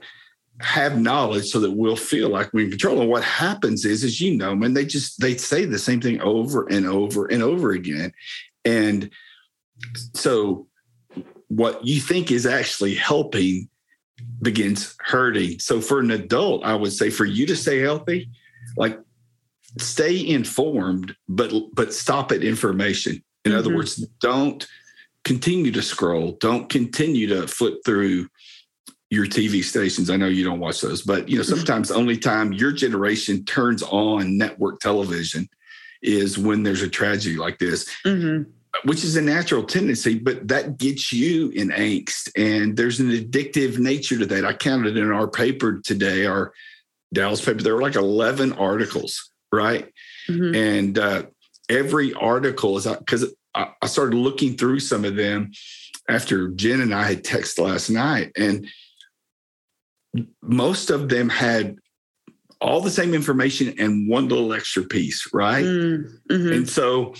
have 0.60 0.98
knowledge 0.98 1.50
so 1.50 1.60
that 1.60 1.72
we'll 1.72 1.96
feel 1.96 2.30
like 2.30 2.52
we're 2.52 2.64
in 2.64 2.70
control. 2.70 3.00
And 3.00 3.10
what 3.10 3.24
happens 3.24 3.84
is, 3.84 4.04
as 4.04 4.20
you 4.20 4.36
know, 4.36 4.54
man, 4.54 4.72
they 4.72 4.86
just 4.86 5.20
they 5.20 5.36
say 5.36 5.64
the 5.64 5.78
same 5.78 6.00
thing 6.00 6.20
over 6.22 6.66
and 6.70 6.86
over 6.86 7.26
and 7.26 7.42
over 7.42 7.72
again. 7.72 8.12
And 8.64 9.10
so 10.14 10.66
what 11.48 11.84
you 11.84 12.00
think 12.00 12.30
is 12.30 12.46
actually 12.46 12.94
helping 12.94 13.68
begins 14.40 14.96
hurting. 15.00 15.58
So 15.58 15.80
for 15.80 16.00
an 16.00 16.10
adult, 16.10 16.64
I 16.64 16.74
would 16.74 16.92
say 16.92 17.10
for 17.10 17.24
you 17.24 17.46
to 17.46 17.56
stay 17.56 17.80
healthy, 17.80 18.30
like 18.76 18.98
stay 19.78 20.26
informed, 20.26 21.14
but 21.28 21.52
but 21.72 21.92
stop 21.92 22.32
at 22.32 22.42
information. 22.42 23.22
In 23.44 23.52
mm-hmm. 23.52 23.58
other 23.58 23.74
words, 23.74 23.96
don't 24.20 24.66
continue 25.24 25.72
to 25.72 25.82
scroll. 25.82 26.32
Don't 26.40 26.68
continue 26.68 27.26
to 27.28 27.46
flip 27.48 27.78
through 27.84 28.28
your 29.10 29.26
TV 29.26 29.62
stations. 29.62 30.10
I 30.10 30.16
know 30.16 30.26
you 30.26 30.44
don't 30.44 30.60
watch 30.60 30.80
those, 30.80 31.02
but 31.02 31.28
you 31.28 31.36
know 31.36 31.42
mm-hmm. 31.42 31.56
sometimes 31.56 31.88
the 31.88 31.94
only 31.94 32.18
time 32.18 32.52
your 32.52 32.72
generation 32.72 33.44
turns 33.44 33.82
on 33.82 34.36
network 34.36 34.80
television 34.80 35.48
is 36.02 36.38
when 36.38 36.62
there's 36.62 36.82
a 36.82 36.88
tragedy 36.88 37.36
like 37.36 37.58
this. 37.58 37.88
Mm-hmm 38.04 38.50
which 38.84 39.04
is 39.04 39.16
a 39.16 39.22
natural 39.22 39.64
tendency, 39.64 40.18
but 40.18 40.46
that 40.48 40.78
gets 40.78 41.12
you 41.12 41.50
in 41.50 41.68
angst. 41.70 42.30
And 42.36 42.76
there's 42.76 43.00
an 43.00 43.10
addictive 43.10 43.78
nature 43.78 44.18
to 44.18 44.26
that. 44.26 44.44
I 44.44 44.52
counted 44.52 44.96
in 44.96 45.10
our 45.10 45.28
paper 45.28 45.80
today, 45.82 46.26
our 46.26 46.52
Dallas 47.12 47.44
paper, 47.44 47.62
there 47.62 47.74
were 47.74 47.82
like 47.82 47.96
11 47.96 48.52
articles, 48.54 49.30
right? 49.52 49.90
Mm-hmm. 50.28 50.54
And 50.54 50.98
uh, 50.98 51.22
every 51.68 52.12
article 52.14 52.76
is 52.76 52.86
because 52.86 53.32
I, 53.54 53.68
I 53.82 53.86
started 53.86 54.16
looking 54.16 54.56
through 54.56 54.80
some 54.80 55.04
of 55.04 55.16
them 55.16 55.52
after 56.08 56.48
Jen 56.48 56.80
and 56.80 56.94
I 56.94 57.04
had 57.04 57.24
texted 57.24 57.64
last 57.64 57.90
night. 57.90 58.32
And 58.36 58.68
most 60.42 60.90
of 60.90 61.08
them 61.08 61.28
had 61.28 61.76
all 62.60 62.80
the 62.80 62.90
same 62.90 63.12
information 63.12 63.74
and 63.78 64.08
one 64.08 64.28
little 64.28 64.52
extra 64.52 64.84
piece, 64.84 65.28
right? 65.32 65.64
Mm-hmm. 65.64 66.52
And 66.52 66.68
so 66.68 67.14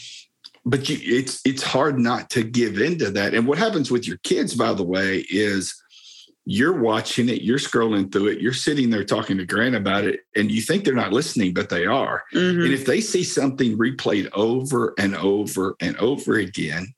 but 0.66 0.88
you, 0.88 0.98
it's 1.00 1.40
it's 1.44 1.62
hard 1.62 1.98
not 1.98 2.28
to 2.30 2.42
give 2.42 2.80
into 2.80 3.10
that. 3.12 3.34
And 3.34 3.46
what 3.46 3.56
happens 3.56 3.90
with 3.90 4.06
your 4.06 4.18
kids, 4.18 4.54
by 4.54 4.74
the 4.74 4.82
way, 4.82 5.24
is 5.30 5.80
you're 6.48 6.80
watching 6.80 7.28
it, 7.28 7.42
you're 7.42 7.58
scrolling 7.58 8.10
through 8.10 8.28
it, 8.28 8.40
you're 8.40 8.52
sitting 8.52 8.88
there 8.88 9.04
talking 9.04 9.36
to 9.36 9.44
Grant 9.44 9.74
about 9.74 10.04
it, 10.04 10.20
and 10.36 10.50
you 10.50 10.62
think 10.62 10.84
they're 10.84 10.94
not 10.94 11.12
listening, 11.12 11.52
but 11.52 11.68
they 11.68 11.84
are. 11.86 12.22
Mm-hmm. 12.32 12.62
And 12.62 12.72
if 12.72 12.86
they 12.86 13.00
see 13.00 13.24
something 13.24 13.76
replayed 13.76 14.30
over 14.32 14.94
and 14.96 15.16
over 15.16 15.74
and 15.80 15.96
over 15.96 16.36
again, 16.36 16.94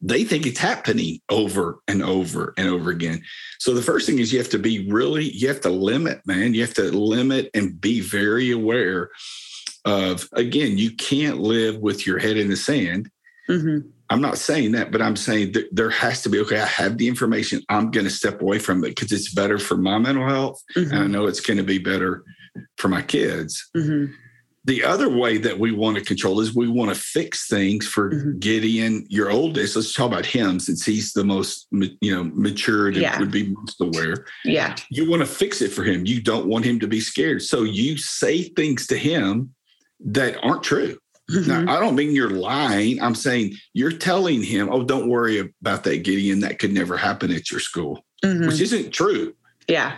they 0.00 0.24
think 0.24 0.46
it's 0.46 0.60
happening 0.60 1.20
over 1.30 1.80
and 1.88 2.02
over 2.02 2.52
and 2.56 2.68
over 2.68 2.90
again. 2.90 3.22
So 3.58 3.74
the 3.74 3.82
first 3.82 4.06
thing 4.06 4.18
is 4.18 4.32
you 4.32 4.38
have 4.38 4.50
to 4.50 4.58
be 4.58 4.88
really, 4.90 5.30
you 5.30 5.48
have 5.48 5.62
to 5.62 5.70
limit, 5.70 6.20
man. 6.24 6.54
You 6.54 6.60
have 6.60 6.74
to 6.74 6.92
limit 6.92 7.50
and 7.54 7.80
be 7.80 8.00
very 8.00 8.52
aware 8.52 9.10
of 9.84 10.28
again, 10.34 10.76
you 10.76 10.94
can't 10.94 11.38
live 11.38 11.78
with 11.78 12.06
your 12.06 12.18
head 12.18 12.36
in 12.36 12.48
the 12.48 12.56
sand. 12.56 13.10
Mm-hmm. 13.48 13.88
I'm 14.10 14.20
not 14.20 14.38
saying 14.38 14.72
that, 14.72 14.90
but 14.90 15.02
I'm 15.02 15.16
saying 15.16 15.52
that 15.52 15.68
there 15.70 15.90
has 15.90 16.22
to 16.22 16.30
be 16.30 16.40
okay. 16.40 16.60
I 16.60 16.66
have 16.66 16.96
the 16.96 17.08
information. 17.08 17.62
I'm 17.68 17.90
going 17.90 18.06
to 18.06 18.10
step 18.10 18.40
away 18.40 18.58
from 18.58 18.82
it 18.84 18.96
because 18.96 19.12
it's 19.12 19.32
better 19.32 19.58
for 19.58 19.76
my 19.76 19.98
mental 19.98 20.26
health, 20.26 20.62
mm-hmm. 20.74 20.92
and 20.92 21.02
I 21.02 21.06
know 21.06 21.26
it's 21.26 21.40
going 21.40 21.58
to 21.58 21.64
be 21.64 21.78
better 21.78 22.24
for 22.76 22.88
my 22.88 23.02
kids. 23.02 23.68
Mm-hmm. 23.76 24.12
The 24.64 24.84
other 24.84 25.08
way 25.08 25.38
that 25.38 25.58
we 25.58 25.72
want 25.72 25.96
to 25.96 26.04
control 26.04 26.40
is 26.40 26.54
we 26.54 26.68
want 26.68 26.94
to 26.94 27.00
fix 27.00 27.48
things 27.48 27.86
for 27.86 28.10
mm-hmm. 28.10 28.38
Gideon, 28.38 29.06
your 29.08 29.30
oldest. 29.30 29.76
Let's 29.76 29.94
talk 29.94 30.08
about 30.08 30.26
him 30.26 30.60
since 30.60 30.84
he's 30.84 31.12
the 31.12 31.24
most, 31.24 31.68
you 31.70 32.14
know, 32.14 32.30
matured 32.34 32.94
and 32.94 33.02
yeah. 33.02 33.18
would 33.18 33.30
be 33.30 33.48
most 33.48 33.80
aware. 33.80 34.26
Yeah, 34.44 34.74
you 34.90 35.08
want 35.08 35.20
to 35.20 35.26
fix 35.26 35.62
it 35.62 35.68
for 35.68 35.84
him. 35.84 36.06
You 36.06 36.20
don't 36.20 36.46
want 36.46 36.64
him 36.64 36.80
to 36.80 36.86
be 36.86 37.00
scared, 37.00 37.42
so 37.42 37.62
you 37.62 37.96
say 37.96 38.42
things 38.42 38.86
to 38.88 38.96
him 38.98 39.54
that 40.00 40.38
aren't 40.42 40.62
true. 40.62 40.98
Mm-hmm. 41.30 41.64
Now, 41.66 41.76
I 41.76 41.80
don't 41.80 41.94
mean 41.94 42.12
you're 42.12 42.30
lying. 42.30 43.02
I'm 43.02 43.14
saying 43.14 43.54
you're 43.74 43.92
telling 43.92 44.42
him, 44.42 44.68
oh, 44.70 44.82
don't 44.82 45.08
worry 45.08 45.38
about 45.60 45.84
that, 45.84 46.02
Gideon. 46.02 46.40
That 46.40 46.58
could 46.58 46.72
never 46.72 46.96
happen 46.96 47.30
at 47.30 47.50
your 47.50 47.60
school, 47.60 48.04
mm-hmm. 48.24 48.46
which 48.46 48.60
isn't 48.60 48.92
true. 48.92 49.34
Yeah. 49.68 49.96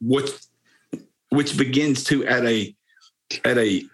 Which, 0.00 0.30
which 1.30 1.56
begins 1.56 2.04
to 2.04 2.26
at 2.26 2.44
a 2.44 2.74
at 3.44 3.58
a 3.58 3.84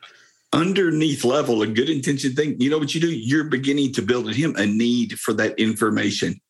underneath 0.53 1.25
level, 1.25 1.63
a 1.63 1.67
good 1.67 1.91
intention 1.91 2.35
thing. 2.35 2.61
You 2.61 2.71
know 2.71 2.79
what 2.79 2.95
you 2.95 3.01
do? 3.01 3.11
You're 3.11 3.45
beginning 3.45 3.93
to 3.95 4.03
build 4.03 4.29
in 4.29 4.35
him 4.35 4.55
a 4.57 4.67
need 4.67 5.19
for 5.19 5.33
that 5.35 5.59
information. 5.59 6.41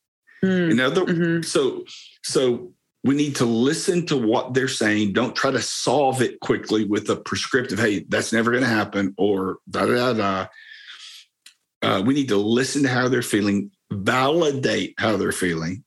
Mm-hmm. 0.44 0.70
In 0.72 0.80
other, 0.80 1.04
mm-hmm. 1.04 1.42
so 1.42 1.84
so 2.22 2.72
we 3.04 3.14
need 3.14 3.36
to 3.36 3.44
listen 3.44 4.06
to 4.06 4.16
what 4.16 4.54
they're 4.54 4.66
saying. 4.66 5.12
Don't 5.12 5.36
try 5.36 5.50
to 5.50 5.60
solve 5.60 6.22
it 6.22 6.40
quickly 6.40 6.86
with 6.86 7.10
a 7.10 7.16
prescriptive, 7.16 7.78
hey, 7.78 8.04
that's 8.08 8.32
never 8.32 8.50
going 8.50 8.62
to 8.62 8.68
happen, 8.68 9.14
or 9.18 9.58
da 9.68 9.84
da 9.84 10.12
da. 10.14 10.46
Uh, 11.82 12.02
we 12.04 12.14
need 12.14 12.28
to 12.28 12.36
listen 12.36 12.82
to 12.82 12.88
how 12.88 13.08
they're 13.08 13.20
feeling, 13.20 13.70
validate 13.92 14.94
how 14.96 15.18
they're 15.18 15.32
feeling, 15.32 15.84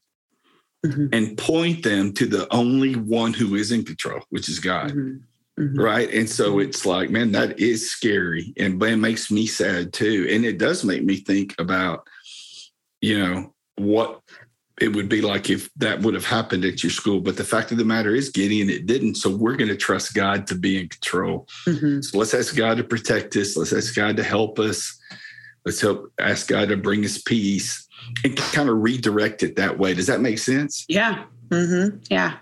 mm-hmm. 0.86 1.08
and 1.12 1.38
point 1.40 1.84
them 1.84 2.14
to 2.14 2.28
the 2.28 2.48
only 2.54 2.96
one 2.96 3.34
who 3.34 3.56
is 3.56 3.72
in 3.72 3.84
control, 3.84 4.22
which 4.30 4.48
is 4.48 4.60
God. 4.60 4.92
Mm-hmm. 4.92 5.18
Mm-hmm. 5.60 5.82
Right. 5.82 6.14
And 6.14 6.30
so 6.30 6.52
mm-hmm. 6.52 6.70
it's 6.70 6.86
like, 6.86 7.10
man, 7.10 7.32
that 7.32 7.60
is 7.60 7.90
scary. 7.90 8.54
And 8.58 8.82
it 8.84 8.98
makes 8.98 9.32
me 9.32 9.48
sad 9.48 9.92
too. 9.92 10.28
And 10.30 10.46
it 10.46 10.60
does 10.60 10.84
make 10.84 11.04
me 11.04 11.16
think 11.16 11.56
about, 11.58 12.06
you 13.02 13.18
know, 13.18 13.56
what 13.76 14.22
it 14.80 14.96
would 14.96 15.10
be 15.10 15.22
like 15.22 15.50
if 15.50 15.74
that 15.76 16.02
would 16.02 16.14
have 16.14 16.26
happened 16.26 16.64
at 16.64 16.84
your 16.84 16.92
school. 16.92 17.20
But 17.20 17.36
the 17.36 17.44
fact 17.44 17.72
of 17.72 17.78
the 17.78 17.86
matter 17.86 18.14
is, 18.14 18.30
Gideon, 18.30 18.70
it 18.70 18.86
didn't. 18.86 19.16
So 19.16 19.36
we're 19.36 19.56
going 19.56 19.70
to 19.70 19.76
trust 19.76 20.14
God 20.14 20.46
to 20.48 20.56
be 20.56 20.80
in 20.80 20.90
control. 20.90 21.48
Mm-hmm. 21.66 22.02
So 22.02 22.18
let's 22.18 22.34
ask 22.34 22.56
God 22.56 22.78
to 22.78 22.84
protect 22.84 23.36
us. 23.36 23.58
Let's 23.58 23.74
ask 23.74 23.96
God 23.96 24.18
to 24.18 24.24
help 24.24 24.60
us. 24.60 25.00
Let's 25.66 25.82
help 25.82 26.12
ask 26.20 26.48
God 26.48 26.70
to 26.70 26.78
bring 26.78 27.04
us 27.06 27.18
peace 27.18 27.88
and 28.24 28.38
kind 28.38 28.70
of 28.70 28.78
redirect 28.82 29.44
it 29.44 29.56
that 29.56 29.78
way. 29.78 29.94
Does 29.94 30.08
that 30.08 30.22
make 30.22 30.40
sense? 30.40 30.86
Yeah. 30.88 31.26
Mm-hmm. 31.50 31.98
Yeah. 32.10 32.38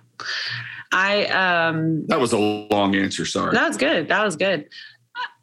I 0.91 1.25
um 1.25 2.05
that 2.07 2.19
was 2.19 2.33
a 2.33 2.37
long 2.37 2.95
answer. 2.95 3.25
Sorry. 3.25 3.53
That 3.53 3.67
was 3.67 3.77
good. 3.77 4.09
That 4.09 4.23
was 4.23 4.35
good. 4.35 4.69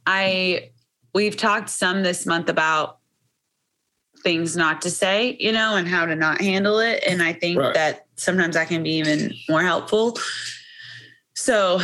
I 0.06 0.70
we've 1.14 1.37
talked 1.37 1.70
some 1.70 2.02
this 2.02 2.26
month 2.26 2.49
about 2.49 2.99
things 4.23 4.57
not 4.57 4.83
to 4.83 4.91
say, 4.91 5.37
you 5.41 5.52
know, 5.52 5.76
and 5.76 5.88
how 5.88 6.07
to 6.07 6.14
not 6.14 6.41
handle 6.41 6.79
it. 6.79 7.02
And 7.07 7.23
I 7.23 7.33
think 7.33 7.59
right. 7.59 7.75
that 7.75 8.07
sometimes 8.17 8.55
that 8.55 8.69
can 8.69 8.83
be 8.83 8.93
even 8.93 9.33
more 9.49 9.62
helpful. 9.62 10.19
So, 11.35 11.81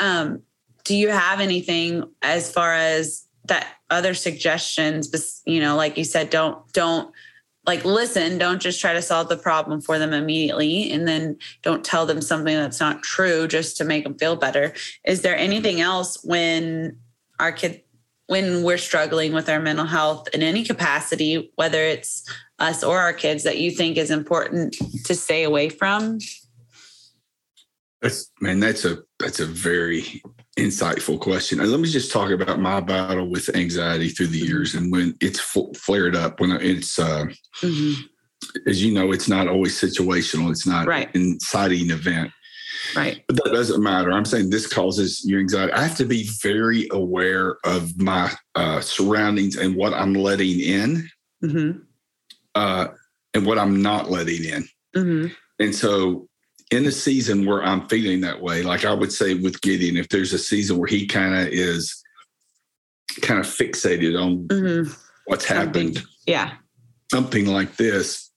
um, 0.00 0.42
do 0.84 0.94
you 0.94 1.08
have 1.08 1.40
anything 1.40 2.04
as 2.22 2.50
far 2.50 2.74
as 2.74 3.26
that 3.46 3.66
other 3.90 4.14
suggestions? 4.14 5.42
You 5.46 5.60
know, 5.60 5.76
like 5.76 5.96
you 5.96 6.04
said, 6.04 6.30
don't, 6.30 6.58
don't 6.72 7.12
like 7.66 7.84
listen, 7.84 8.36
don't 8.36 8.60
just 8.60 8.80
try 8.80 8.92
to 8.92 9.00
solve 9.00 9.28
the 9.28 9.36
problem 9.36 9.80
for 9.80 9.98
them 9.98 10.12
immediately. 10.12 10.90
And 10.92 11.08
then 11.08 11.38
don't 11.62 11.84
tell 11.84 12.04
them 12.04 12.20
something 12.20 12.54
that's 12.54 12.80
not 12.80 13.02
true 13.02 13.48
just 13.48 13.76
to 13.78 13.84
make 13.84 14.04
them 14.04 14.18
feel 14.18 14.36
better. 14.36 14.74
Is 15.04 15.22
there 15.22 15.36
anything 15.36 15.80
else 15.80 16.22
when 16.22 16.98
our 17.40 17.52
kid 17.52 17.83
when 18.26 18.62
we're 18.62 18.78
struggling 18.78 19.32
with 19.32 19.48
our 19.48 19.60
mental 19.60 19.86
health 19.86 20.28
in 20.32 20.42
any 20.42 20.64
capacity, 20.64 21.52
whether 21.56 21.82
it's 21.82 22.24
us 22.58 22.82
or 22.82 22.98
our 22.98 23.12
kids, 23.12 23.42
that 23.42 23.58
you 23.58 23.70
think 23.70 23.96
is 23.96 24.10
important 24.10 24.76
to 25.04 25.14
stay 25.14 25.44
away 25.44 25.68
from? 25.68 26.18
That's 28.00 28.30
man, 28.40 28.60
that's 28.60 28.84
a 28.84 28.98
that's 29.18 29.40
a 29.40 29.46
very 29.46 30.22
insightful 30.58 31.18
question. 31.18 31.60
And 31.60 31.70
let 31.70 31.80
me 31.80 31.88
just 31.88 32.12
talk 32.12 32.30
about 32.30 32.60
my 32.60 32.80
battle 32.80 33.28
with 33.28 33.54
anxiety 33.56 34.08
through 34.08 34.28
the 34.28 34.38
years 34.38 34.74
and 34.74 34.92
when 34.92 35.16
it's 35.20 35.40
flared 35.40 36.14
up. 36.14 36.40
When 36.40 36.52
it's, 36.52 36.98
uh, 36.98 37.26
mm-hmm. 37.60 38.02
as 38.68 38.84
you 38.84 38.92
know, 38.92 39.12
it's 39.12 39.28
not 39.28 39.48
always 39.48 39.80
situational. 39.80 40.50
It's 40.50 40.66
not 40.66 40.86
right. 40.86 41.12
an 41.14 41.22
inciting 41.22 41.90
event. 41.90 42.30
Right. 42.94 43.22
But 43.26 43.36
that 43.36 43.52
doesn't 43.52 43.82
matter. 43.82 44.12
I'm 44.12 44.24
saying 44.24 44.50
this 44.50 44.66
causes 44.66 45.24
your 45.24 45.40
anxiety. 45.40 45.72
I 45.72 45.82
have 45.82 45.96
to 45.96 46.04
be 46.04 46.28
very 46.42 46.88
aware 46.92 47.56
of 47.64 48.00
my 48.00 48.32
uh, 48.54 48.80
surroundings 48.80 49.56
and 49.56 49.74
what 49.76 49.94
I'm 49.94 50.14
letting 50.14 50.60
in 50.60 51.08
mm-hmm. 51.42 51.78
uh, 52.54 52.88
and 53.34 53.46
what 53.46 53.58
I'm 53.58 53.82
not 53.82 54.10
letting 54.10 54.44
in. 54.44 54.68
Mm-hmm. 54.96 55.26
And 55.60 55.74
so, 55.74 56.28
in 56.70 56.86
a 56.86 56.92
season 56.92 57.46
where 57.46 57.62
I'm 57.62 57.88
feeling 57.88 58.20
that 58.22 58.40
way, 58.40 58.62
like 58.62 58.84
I 58.84 58.92
would 58.92 59.12
say 59.12 59.34
with 59.34 59.60
Gideon, 59.60 59.96
if 59.96 60.08
there's 60.08 60.32
a 60.32 60.38
season 60.38 60.78
where 60.78 60.88
he 60.88 61.06
kind 61.06 61.34
of 61.34 61.48
is 61.48 62.02
kind 63.20 63.38
of 63.38 63.46
fixated 63.46 64.20
on 64.20 64.48
mm-hmm. 64.48 64.92
what's 65.26 65.46
something. 65.46 65.94
happened. 65.94 66.06
Yeah. 66.26 66.52
Something 67.10 67.46
like 67.46 67.76
this, 67.76 68.30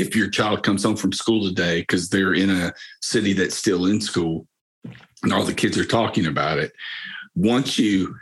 if 0.00 0.16
your 0.16 0.28
child 0.28 0.62
comes 0.62 0.82
home 0.82 0.96
from 0.96 1.12
school 1.12 1.44
today 1.44 1.80
because 1.80 2.08
they're 2.08 2.34
in 2.34 2.50
a 2.50 2.72
city 3.02 3.32
that's 3.32 3.54
still 3.54 3.86
in 3.86 4.00
school 4.00 4.46
and 5.22 5.32
all 5.32 5.44
the 5.44 5.54
kids 5.54 5.76
are 5.78 5.84
talking 5.84 6.26
about 6.26 6.58
it 6.58 6.72
once 7.34 7.78
you 7.78 8.14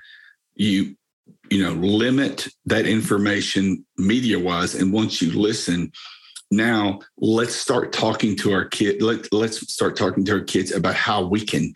you 0.57 0.95
you 1.51 1.63
know 1.63 1.73
limit 1.73 2.49
that 2.67 2.87
information 2.87 3.85
media 3.97 4.39
wise 4.39 4.75
and 4.75 4.93
once 4.93 5.23
you 5.23 5.33
listen 5.33 5.91
now 6.51 6.99
let's 7.19 7.55
start 7.55 7.93
talking 7.93 8.35
to 8.35 8.53
our 8.53 8.65
kid 8.65 9.01
let, 9.01 9.33
let's 9.33 9.73
start 9.73 9.97
talking 9.97 10.25
to 10.25 10.33
our 10.33 10.45
kids 10.45 10.73
about 10.73 10.95
how 10.95 11.25
we 11.25 11.45
can 11.45 11.73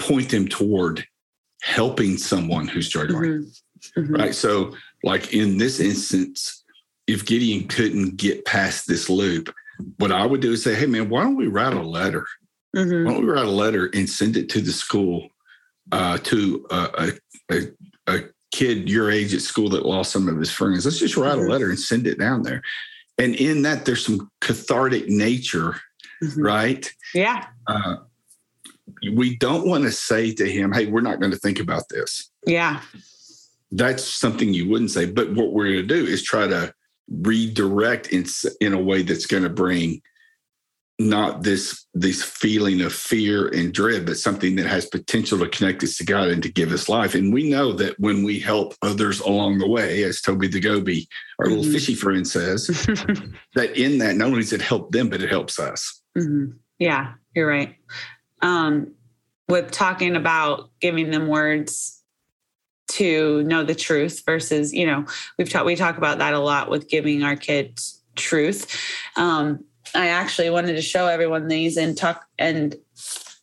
point 0.00 0.30
them 0.30 0.48
toward 0.48 1.04
helping 1.62 2.16
someone 2.16 2.66
who's 2.66 2.86
struggling 2.86 3.20
mm-hmm. 3.20 4.00
Mm-hmm. 4.00 4.14
right 4.14 4.34
so 4.34 4.74
like 5.04 5.34
in 5.34 5.58
this 5.58 5.80
instance 5.80 6.57
if 7.08 7.24
Gideon 7.24 7.66
couldn't 7.66 8.16
get 8.16 8.44
past 8.44 8.86
this 8.86 9.08
loop, 9.08 9.52
what 9.96 10.12
I 10.12 10.26
would 10.26 10.42
do 10.42 10.52
is 10.52 10.62
say, 10.62 10.74
hey, 10.74 10.86
man, 10.86 11.08
why 11.08 11.24
don't 11.24 11.36
we 11.36 11.46
write 11.46 11.72
a 11.72 11.82
letter? 11.82 12.26
Mm-hmm. 12.76 13.06
Why 13.06 13.12
don't 13.14 13.26
we 13.26 13.32
write 13.32 13.46
a 13.46 13.50
letter 13.50 13.90
and 13.94 14.08
send 14.08 14.36
it 14.36 14.50
to 14.50 14.60
the 14.60 14.72
school 14.72 15.28
uh, 15.90 16.18
to 16.18 16.66
a, 16.70 17.12
a, 17.50 17.62
a, 18.06 18.20
kid 18.50 18.88
your 18.88 19.10
age 19.10 19.34
at 19.34 19.42
school 19.42 19.68
that 19.68 19.84
lost 19.84 20.10
some 20.10 20.26
of 20.26 20.38
his 20.38 20.50
friends. 20.50 20.84
Let's 20.86 20.98
just 20.98 21.18
write 21.18 21.34
a 21.34 21.36
mm-hmm. 21.36 21.50
letter 21.50 21.68
and 21.68 21.78
send 21.78 22.06
it 22.06 22.18
down 22.18 22.42
there. 22.42 22.62
And 23.18 23.34
in 23.34 23.60
that, 23.62 23.84
there's 23.84 24.04
some 24.04 24.30
cathartic 24.40 25.06
nature, 25.06 25.78
mm-hmm. 26.22 26.42
right? 26.42 26.90
Yeah. 27.14 27.44
Uh, 27.66 27.96
we 29.12 29.36
don't 29.36 29.68
want 29.68 29.84
to 29.84 29.92
say 29.92 30.32
to 30.32 30.50
him, 30.50 30.72
hey, 30.72 30.86
we're 30.86 31.02
not 31.02 31.20
going 31.20 31.32
to 31.32 31.38
think 31.38 31.60
about 31.60 31.84
this. 31.90 32.30
Yeah. 32.46 32.80
That's 33.70 34.02
something 34.02 34.54
you 34.54 34.68
wouldn't 34.68 34.92
say. 34.92 35.04
But 35.04 35.34
what 35.34 35.52
we're 35.52 35.66
going 35.66 35.86
to 35.86 35.94
do 35.94 36.06
is 36.06 36.22
try 36.22 36.46
to 36.46 36.72
redirect 37.10 38.08
in, 38.08 38.24
in 38.60 38.72
a 38.72 38.80
way 38.80 39.02
that's 39.02 39.26
going 39.26 39.42
to 39.42 39.48
bring 39.48 40.02
not 41.00 41.44
this 41.44 41.86
this 41.94 42.24
feeling 42.24 42.80
of 42.80 42.92
fear 42.92 43.48
and 43.48 43.72
dread, 43.72 44.04
but 44.04 44.16
something 44.16 44.56
that 44.56 44.66
has 44.66 44.86
potential 44.86 45.38
to 45.38 45.48
connect 45.48 45.82
us 45.84 45.96
to 45.96 46.04
God 46.04 46.28
and 46.28 46.42
to 46.42 46.50
give 46.50 46.72
us 46.72 46.88
life. 46.88 47.14
And 47.14 47.32
we 47.32 47.48
know 47.48 47.72
that 47.74 47.98
when 48.00 48.24
we 48.24 48.40
help 48.40 48.74
others 48.82 49.20
along 49.20 49.58
the 49.58 49.68
way, 49.68 50.02
as 50.02 50.20
Toby 50.20 50.48
the 50.48 50.60
Goby, 50.60 51.08
our 51.38 51.46
mm-hmm. 51.46 51.56
little 51.56 51.72
fishy 51.72 51.94
friend 51.94 52.26
says, 52.26 52.66
that 53.54 53.76
in 53.76 53.98
that 53.98 54.16
not 54.16 54.28
only 54.28 54.40
does 54.40 54.52
it 54.52 54.62
help 54.62 54.90
them, 54.90 55.08
but 55.08 55.22
it 55.22 55.30
helps 55.30 55.60
us. 55.60 56.02
Mm-hmm. 56.16 56.56
Yeah, 56.80 57.12
you're 57.34 57.48
right. 57.48 57.76
Um, 58.42 58.94
with 59.48 59.70
talking 59.70 60.16
about 60.16 60.70
giving 60.80 61.10
them 61.10 61.28
words 61.28 61.97
to 62.88 63.42
know 63.44 63.64
the 63.64 63.74
truth 63.74 64.22
versus, 64.24 64.72
you 64.72 64.86
know, 64.86 65.04
we've 65.38 65.50
talked 65.50 65.66
we 65.66 65.76
talk 65.76 65.98
about 65.98 66.18
that 66.18 66.34
a 66.34 66.38
lot 66.38 66.70
with 66.70 66.88
giving 66.88 67.22
our 67.22 67.36
kids 67.36 68.02
truth. 68.16 68.76
Um, 69.16 69.64
I 69.94 70.08
actually 70.08 70.50
wanted 70.50 70.74
to 70.74 70.82
show 70.82 71.06
everyone 71.06 71.48
these 71.48 71.76
and 71.76 71.96
talk 71.96 72.26
and 72.38 72.74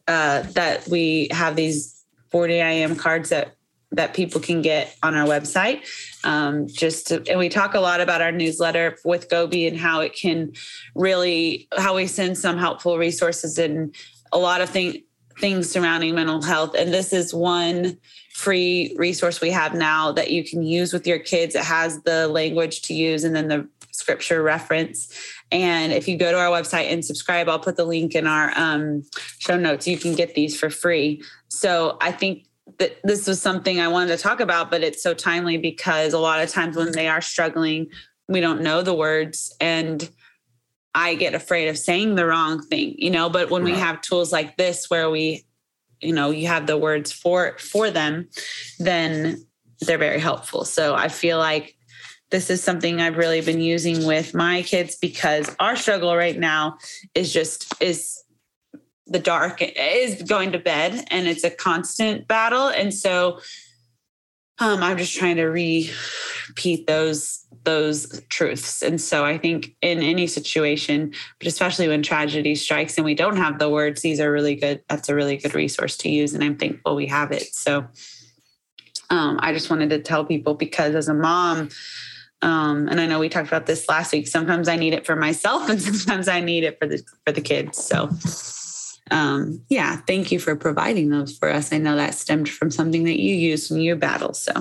uh, 0.07 0.41
that 0.41 0.87
we 0.87 1.29
have 1.31 1.55
these 1.55 2.05
40 2.31 2.59
IM 2.59 2.95
cards 2.95 3.29
that 3.29 3.55
that 3.91 4.13
people 4.13 4.41
can 4.41 4.61
get 4.61 4.95
on 5.03 5.15
our 5.15 5.25
website. 5.25 5.81
Um, 6.23 6.67
just 6.67 7.07
to, 7.07 7.23
and 7.29 7.39
we 7.39 7.49
talk 7.49 7.75
a 7.75 7.79
lot 7.79 8.01
about 8.01 8.21
our 8.21 8.31
newsletter 8.31 8.97
with 9.05 9.29
Goby 9.29 9.67
and 9.67 9.77
how 9.77 10.01
it 10.01 10.13
can 10.13 10.51
really 10.95 11.67
how 11.77 11.95
we 11.95 12.07
send 12.07 12.37
some 12.37 12.57
helpful 12.57 12.97
resources 12.97 13.57
and 13.57 13.95
a 14.31 14.37
lot 14.37 14.61
of 14.61 14.69
thing, 14.69 15.03
things 15.39 15.69
surrounding 15.69 16.15
mental 16.15 16.41
health. 16.41 16.75
And 16.77 16.93
this 16.93 17.13
is 17.13 17.33
one 17.33 17.97
free 18.35 18.93
resource 18.97 19.39
we 19.39 19.49
have 19.49 19.73
now 19.73 20.11
that 20.11 20.29
you 20.29 20.43
can 20.43 20.61
use 20.61 20.91
with 20.91 21.07
your 21.07 21.17
kids. 21.17 21.55
It 21.55 21.63
has 21.63 22.01
the 22.01 22.27
language 22.27 22.81
to 22.81 22.93
use 22.93 23.23
and 23.23 23.33
then 23.33 23.47
the 23.47 23.65
scripture 23.91 24.43
reference. 24.43 25.09
And 25.53 25.93
if 25.93 26.05
you 26.05 26.17
go 26.17 26.33
to 26.33 26.37
our 26.37 26.49
website 26.49 26.91
and 26.91 27.03
subscribe, 27.03 27.47
I'll 27.47 27.59
put 27.59 27.77
the 27.77 27.85
link 27.85 28.13
in 28.13 28.27
our 28.27 28.51
um, 28.57 29.03
show 29.39 29.57
notes. 29.57 29.87
You 29.87 29.97
can 29.97 30.15
get 30.15 30.35
these 30.35 30.59
for 30.59 30.69
free. 30.69 31.23
So 31.47 31.97
I 32.01 32.11
think 32.11 32.45
that 32.77 32.97
this 33.05 33.25
was 33.25 33.41
something 33.41 33.79
I 33.79 33.87
wanted 33.87 34.17
to 34.17 34.21
talk 34.21 34.41
about, 34.41 34.69
but 34.69 34.83
it's 34.83 35.01
so 35.01 35.13
timely 35.13 35.57
because 35.57 36.11
a 36.11 36.19
lot 36.19 36.41
of 36.41 36.49
times 36.49 36.75
when 36.75 36.91
they 36.91 37.07
are 37.07 37.21
struggling, 37.21 37.87
we 38.27 38.41
don't 38.41 38.61
know 38.61 38.81
the 38.81 38.93
words 38.93 39.55
and 39.61 40.09
I 40.93 41.15
get 41.15 41.33
afraid 41.33 41.69
of 41.69 41.77
saying 41.77 42.15
the 42.15 42.25
wrong 42.25 42.61
thing, 42.61 42.95
you 42.97 43.11
know, 43.11 43.29
but 43.29 43.49
when 43.49 43.63
we 43.63 43.75
have 43.75 44.01
tools 44.01 44.33
like 44.33 44.57
this 44.57 44.89
where 44.89 45.09
we 45.09 45.45
you 46.01 46.13
know 46.13 46.31
you 46.31 46.47
have 46.47 46.67
the 46.67 46.77
words 46.77 47.11
for 47.11 47.57
for 47.57 47.89
them 47.91 48.27
then 48.79 49.45
they're 49.81 49.97
very 49.97 50.19
helpful. 50.19 50.63
So 50.65 50.95
i 50.95 51.09
feel 51.09 51.37
like 51.37 51.75
this 52.31 52.49
is 52.49 52.63
something 52.63 52.99
I've 52.99 53.17
really 53.17 53.41
been 53.41 53.61
using 53.61 54.05
with 54.05 54.33
my 54.33 54.63
kids 54.63 54.95
because 54.95 55.55
our 55.59 55.75
struggle 55.75 56.15
right 56.15 56.37
now 56.37 56.77
is 57.13 57.31
just 57.31 57.73
is 57.81 58.23
the 59.07 59.19
dark 59.19 59.61
is 59.61 60.21
going 60.23 60.51
to 60.51 60.59
bed 60.59 61.05
and 61.11 61.27
it's 61.27 61.43
a 61.43 61.51
constant 61.51 62.27
battle. 62.27 62.69
And 62.69 62.93
so 62.93 63.39
um, 64.59 64.81
I'm 64.81 64.97
just 64.97 65.15
trying 65.17 65.35
to 65.37 65.45
repeat 65.45 66.87
those 66.87 67.45
those 67.63 68.21
truths. 68.29 68.83
And 68.83 69.01
so 69.01 69.25
I 69.25 69.37
think 69.37 69.75
in 69.81 69.99
any 70.03 70.27
situation, 70.27 71.13
but 71.39 71.47
especially 71.47 71.87
when 71.87 72.03
tragedy 72.03 72.53
strikes 72.53 72.95
and 72.97 73.03
we 73.03 73.15
don't 73.15 73.37
have 73.37 73.57
the 73.57 73.69
words, 73.69 74.01
these 74.01 74.19
are 74.19 74.31
really 74.31 74.55
good. 74.55 74.83
That's 74.87 75.09
a 75.09 75.15
really 75.15 75.37
good 75.37 75.55
resource 75.55 75.97
to 75.97 76.09
use. 76.09 76.35
And 76.35 76.43
I'm 76.43 76.57
thankful 76.57 76.95
we 76.95 77.07
have 77.07 77.31
it. 77.31 77.55
So 77.55 77.87
um, 79.09 79.39
I 79.41 79.51
just 79.51 79.69
wanted 79.69 79.89
to 79.89 79.99
tell 79.99 80.25
people 80.25 80.53
because 80.53 80.95
as 80.95 81.07
a 81.07 81.13
mom, 81.13 81.69
um, 82.41 82.87
and 82.87 83.01
I 83.01 83.07
know 83.07 83.19
we 83.19 83.29
talked 83.29 83.47
about 83.47 83.65
this 83.65 83.89
last 83.89 84.13
week. 84.13 84.27
Sometimes 84.27 84.67
I 84.67 84.75
need 84.75 84.93
it 84.93 85.05
for 85.05 85.15
myself, 85.15 85.69
and 85.69 85.81
sometimes 85.81 86.27
I 86.27 86.39
need 86.41 86.63
it 86.63 86.77
for 86.79 86.87
the 86.87 87.01
for 87.25 87.31
the 87.31 87.41
kids. 87.41 87.83
So, 87.83 88.09
um, 89.11 89.61
yeah, 89.69 89.97
thank 90.07 90.31
you 90.31 90.39
for 90.39 90.55
providing 90.55 91.09
those 91.09 91.37
for 91.37 91.49
us. 91.49 91.71
I 91.71 91.77
know 91.77 91.95
that 91.95 92.15
stemmed 92.15 92.49
from 92.49 92.71
something 92.71 93.03
that 93.03 93.19
you 93.19 93.35
used 93.35 93.71
in 93.71 93.81
your 93.81 93.95
battle. 93.95 94.33
So, 94.33 94.51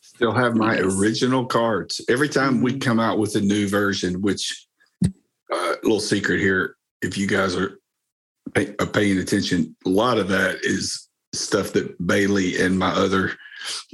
still 0.00 0.32
have 0.32 0.54
my 0.54 0.78
original 0.78 1.44
cards. 1.44 2.00
Every 2.08 2.28
time 2.28 2.62
we 2.62 2.72
mm-hmm. 2.72 2.80
come 2.80 3.00
out 3.00 3.18
with 3.18 3.34
a 3.34 3.40
new 3.40 3.68
version, 3.68 4.22
which 4.22 4.66
uh, 5.04 5.74
little 5.82 6.00
secret 6.00 6.40
here, 6.40 6.76
if 7.02 7.18
you 7.18 7.26
guys 7.26 7.56
are 7.56 7.78
pay, 8.54 8.74
are 8.78 8.86
paying 8.86 9.18
attention, 9.18 9.74
a 9.84 9.88
lot 9.88 10.18
of 10.18 10.28
that 10.28 10.58
is 10.62 11.08
stuff 11.34 11.72
that 11.72 12.06
Bailey 12.06 12.58
and 12.60 12.78
my 12.78 12.90
other 12.90 13.32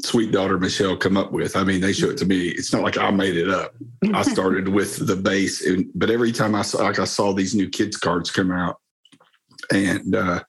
sweet 0.04 0.32
daughter 0.32 0.58
Michelle 0.58 0.96
come 0.96 1.16
up 1.16 1.32
with. 1.32 1.56
I 1.56 1.64
mean, 1.64 1.80
they 1.80 1.94
show 1.94 2.10
it 2.10 2.18
to 2.18 2.26
me. 2.26 2.48
It's 2.48 2.72
not 2.72 2.82
like 2.82 2.98
I 2.98 3.10
made 3.10 3.36
it 3.36 3.48
up. 3.48 3.74
I 4.12 4.22
started 4.30 4.68
with 4.68 5.06
the 5.06 5.16
base, 5.16 5.66
and, 5.66 5.86
but 5.94 6.10
every 6.10 6.30
time 6.30 6.54
I 6.54 6.62
saw, 6.62 6.82
like 6.82 6.98
I 6.98 7.04
saw 7.04 7.32
these 7.32 7.54
new 7.54 7.70
kids 7.70 7.96
cards 7.96 8.30
come 8.30 8.52
out, 8.52 8.76
and 9.70 10.14
uh, 10.14 10.42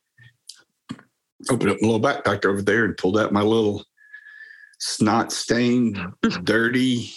opened 1.49 1.71
up 1.71 1.81
my 1.81 1.87
little 1.87 1.99
backpack 1.99 2.45
over 2.45 2.61
there 2.61 2.85
and 2.85 2.97
pulled 2.97 3.17
out 3.17 3.33
my 3.33 3.41
little 3.41 3.83
snot 4.79 5.31
stained, 5.31 5.97
dirty 6.43 7.11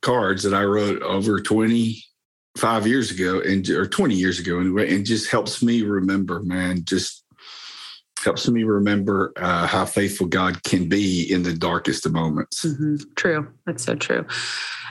cards 0.00 0.42
that 0.44 0.54
I 0.54 0.64
wrote 0.64 1.02
over 1.02 1.40
twenty 1.40 2.04
five 2.56 2.86
years 2.88 3.12
ago 3.12 3.40
and 3.40 3.68
or 3.70 3.86
20 3.86 4.16
years 4.16 4.40
ago 4.40 4.58
anyway 4.58 4.92
and 4.92 5.06
just 5.06 5.30
helps 5.30 5.62
me 5.62 5.82
remember 5.82 6.42
man 6.42 6.84
just 6.84 7.24
helps 8.24 8.48
me 8.48 8.64
remember 8.64 9.32
uh, 9.36 9.66
how 9.66 9.84
faithful 9.84 10.26
God 10.26 10.62
can 10.64 10.88
be 10.88 11.30
in 11.32 11.42
the 11.42 11.54
darkest 11.54 12.06
of 12.06 12.12
moments. 12.12 12.64
Mm-hmm. 12.64 12.96
True. 13.16 13.48
That's 13.66 13.84
so 13.84 13.94
true. 13.94 14.26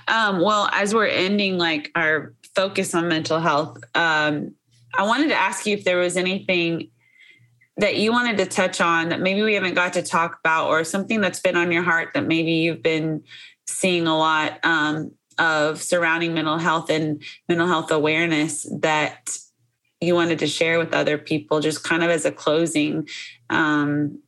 Um, 0.07 0.39
well, 0.39 0.69
as 0.71 0.93
we're 0.93 1.07
ending 1.07 1.57
like 1.57 1.91
our 1.95 2.33
focus 2.55 2.95
on 2.95 3.07
mental 3.07 3.39
health, 3.39 3.77
um, 3.95 4.55
I 4.97 5.03
wanted 5.03 5.29
to 5.29 5.35
ask 5.35 5.65
you 5.65 5.77
if 5.77 5.83
there 5.83 5.97
was 5.97 6.17
anything 6.17 6.89
that 7.77 7.97
you 7.97 8.11
wanted 8.11 8.37
to 8.37 8.45
touch 8.45 8.81
on 8.81 9.09
that 9.09 9.21
maybe 9.21 9.43
we 9.43 9.53
haven't 9.53 9.75
got 9.75 9.93
to 9.93 10.01
talk 10.01 10.39
about 10.39 10.67
or 10.67 10.83
something 10.83 11.21
that's 11.21 11.39
been 11.39 11.55
on 11.55 11.71
your 11.71 11.83
heart 11.83 12.09
that 12.15 12.25
maybe 12.25 12.51
you've 12.51 12.81
been 12.81 13.23
seeing 13.67 14.07
a 14.07 14.17
lot 14.17 14.59
um, 14.65 15.11
of 15.37 15.81
surrounding 15.81 16.33
mental 16.33 16.57
health 16.57 16.89
and 16.89 17.21
mental 17.47 17.67
health 17.67 17.91
awareness 17.91 18.67
that 18.81 19.37
you 20.01 20.15
wanted 20.15 20.39
to 20.39 20.47
share 20.47 20.79
with 20.79 20.93
other 20.93 21.17
people 21.17 21.59
just 21.59 21.83
kind 21.83 22.03
of 22.03 22.09
as 22.09 22.25
a 22.25 22.31
closing 22.31 23.07
um, 23.51 24.19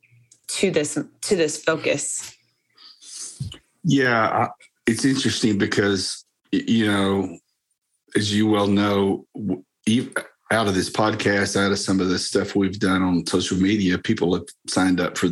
to 0.47 0.69
this 0.71 0.97
to 1.21 1.35
this 1.35 1.63
focus? 1.63 2.35
Yeah 3.83 4.49
it's 4.89 5.05
interesting 5.05 5.57
because 5.57 6.25
you 6.51 6.87
know 6.87 7.37
as 8.15 8.35
you 8.35 8.47
well 8.47 8.67
know 8.67 9.25
out 10.51 10.67
of 10.67 10.75
this 10.75 10.89
podcast 10.89 11.59
out 11.59 11.71
of 11.71 11.79
some 11.79 11.99
of 11.99 12.09
the 12.09 12.19
stuff 12.19 12.55
we've 12.55 12.79
done 12.79 13.01
on 13.01 13.25
social 13.25 13.57
media 13.57 13.97
people 13.97 14.33
have 14.33 14.45
signed 14.67 14.99
up 14.99 15.17
for 15.17 15.29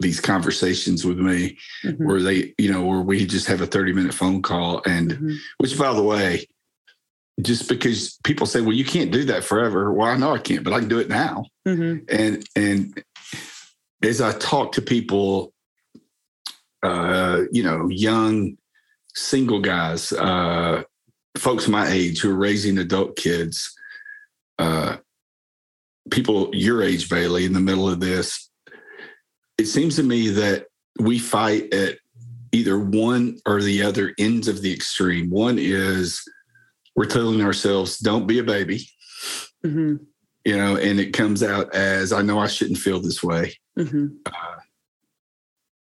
these 0.00 0.20
conversations 0.20 1.04
with 1.04 1.18
me 1.18 1.58
mm-hmm. 1.84 2.04
where 2.06 2.22
they 2.22 2.54
you 2.56 2.72
know 2.72 2.82
where 2.82 3.00
we 3.00 3.26
just 3.26 3.46
have 3.46 3.60
a 3.60 3.66
30 3.66 3.92
minute 3.92 4.14
phone 4.14 4.40
call 4.40 4.80
and 4.86 5.12
mm-hmm. 5.12 5.34
which 5.58 5.78
by 5.78 5.92
the 5.92 6.02
way 6.02 6.46
just 7.42 7.68
because 7.68 8.18
people 8.24 8.46
say, 8.46 8.60
well, 8.60 8.72
you 8.72 8.84
can't 8.84 9.10
do 9.10 9.24
that 9.24 9.44
forever. 9.44 9.92
Well, 9.92 10.08
I 10.08 10.16
know 10.16 10.34
I 10.34 10.38
can't, 10.38 10.64
but 10.64 10.72
I 10.72 10.80
can 10.80 10.88
do 10.88 10.98
it 10.98 11.08
now. 11.08 11.44
Mm-hmm. 11.66 12.04
And 12.08 12.44
and 12.56 13.04
as 14.02 14.20
I 14.20 14.32
talk 14.32 14.72
to 14.72 14.82
people, 14.82 15.52
uh, 16.82 17.42
you 17.52 17.62
know, 17.62 17.88
young 17.88 18.56
single 19.14 19.60
guys, 19.60 20.12
uh, 20.12 20.82
folks 21.36 21.68
my 21.68 21.88
age 21.88 22.20
who 22.20 22.30
are 22.30 22.34
raising 22.34 22.78
adult 22.78 23.16
kids, 23.16 23.74
uh, 24.60 24.96
people 26.10 26.54
your 26.54 26.82
age, 26.82 27.08
Bailey, 27.08 27.44
in 27.44 27.52
the 27.52 27.60
middle 27.60 27.88
of 27.88 28.00
this, 28.00 28.50
it 29.58 29.66
seems 29.66 29.96
to 29.96 30.02
me 30.02 30.28
that 30.28 30.66
we 30.98 31.18
fight 31.18 31.72
at 31.72 31.98
either 32.52 32.78
one 32.78 33.38
or 33.46 33.62
the 33.62 33.82
other 33.82 34.14
ends 34.18 34.48
of 34.48 34.62
the 34.62 34.72
extreme. 34.72 35.30
One 35.30 35.58
is 35.58 36.20
we're 36.96 37.06
telling 37.06 37.42
ourselves, 37.42 37.98
don't 37.98 38.26
be 38.26 38.38
a 38.38 38.44
baby. 38.44 38.86
Mm-hmm. 39.64 40.04
You 40.44 40.56
know, 40.56 40.76
and 40.76 40.98
it 40.98 41.12
comes 41.12 41.42
out 41.42 41.74
as 41.74 42.12
I 42.12 42.22
know 42.22 42.38
I 42.38 42.46
shouldn't 42.46 42.78
feel 42.78 43.00
this 43.00 43.22
way. 43.22 43.54
Mm-hmm. 43.78 44.06
Uh, 44.26 44.60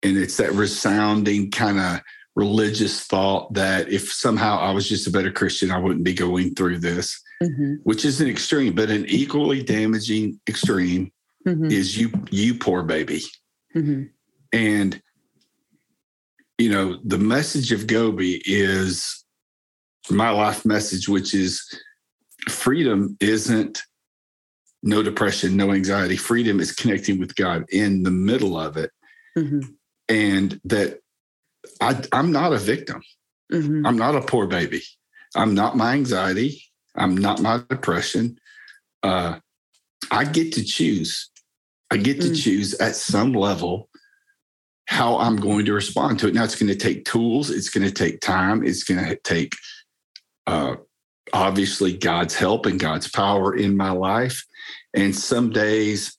and 0.03 0.17
it's 0.17 0.37
that 0.37 0.53
resounding 0.53 1.51
kind 1.51 1.79
of 1.79 2.01
religious 2.35 3.05
thought 3.05 3.53
that 3.53 3.89
if 3.89 4.11
somehow 4.11 4.59
I 4.59 4.71
was 4.71 4.87
just 4.87 5.07
a 5.07 5.11
better 5.11 5.31
Christian, 5.31 5.71
I 5.71 5.79
wouldn't 5.79 6.03
be 6.03 6.13
going 6.13 6.53
through 6.53 6.79
this, 6.79 7.21
mm-hmm. 7.41 7.75
which 7.83 8.05
is 8.05 8.21
an 8.21 8.27
extreme, 8.27 8.73
but 8.73 8.89
an 8.89 9.05
equally 9.07 9.63
damaging 9.63 10.39
extreme 10.47 11.11
mm-hmm. 11.47 11.65
is 11.65 11.97
you 11.97 12.11
you 12.31 12.55
poor 12.55 12.83
baby. 12.83 13.21
Mm-hmm. 13.75 14.03
And 14.53 15.01
you 16.57 16.69
know, 16.69 16.97
the 17.03 17.17
message 17.17 17.71
of 17.71 17.87
Goby 17.87 18.41
is 18.45 19.25
my 20.09 20.29
life 20.29 20.65
message, 20.65 21.09
which 21.09 21.33
is 21.33 21.61
freedom 22.47 23.17
isn't 23.19 23.81
no 24.83 25.01
depression, 25.01 25.57
no 25.57 25.73
anxiety. 25.73 26.15
Freedom 26.15 26.59
is 26.59 26.71
connecting 26.71 27.19
with 27.19 27.35
God 27.35 27.65
in 27.71 28.03
the 28.03 28.11
middle 28.11 28.57
of 28.57 28.77
it. 28.77 28.91
Mm-hmm. 29.37 29.61
And 30.07 30.61
that 30.65 30.99
I, 31.81 32.01
am 32.13 32.31
not 32.31 32.53
a 32.53 32.57
victim. 32.57 33.01
Mm-hmm. 33.51 33.85
I'm 33.85 33.97
not 33.97 34.15
a 34.15 34.21
poor 34.21 34.45
baby. 34.45 34.83
I'm 35.35 35.55
not 35.55 35.75
my 35.75 35.93
anxiety. 35.93 36.63
I'm 36.95 37.15
not 37.15 37.41
my 37.41 37.61
depression. 37.69 38.39
Uh, 39.03 39.39
I 40.11 40.25
get 40.25 40.53
to 40.53 40.63
choose. 40.63 41.29
I 41.91 41.97
get 41.97 42.21
to 42.21 42.29
mm. 42.29 42.41
choose 42.41 42.73
at 42.75 42.95
some 42.95 43.33
level 43.33 43.89
how 44.87 45.17
I'm 45.17 45.35
going 45.35 45.65
to 45.65 45.73
respond 45.73 46.19
to 46.19 46.27
it. 46.27 46.33
Now, 46.33 46.43
it's 46.43 46.55
going 46.55 46.71
to 46.71 46.75
take 46.75 47.05
tools, 47.05 47.49
it's 47.49 47.69
going 47.69 47.85
to 47.85 47.91
take 47.91 48.21
time, 48.21 48.63
it's 48.63 48.83
going 48.83 49.03
to 49.03 49.15
take 49.17 49.55
uh, 50.47 50.75
obviously 51.33 51.97
God's 51.97 52.35
help 52.35 52.65
and 52.65 52.79
God's 52.79 53.09
power 53.09 53.55
in 53.55 53.75
my 53.75 53.91
life. 53.91 54.43
And 54.93 55.15
some 55.15 55.49
days 55.49 56.15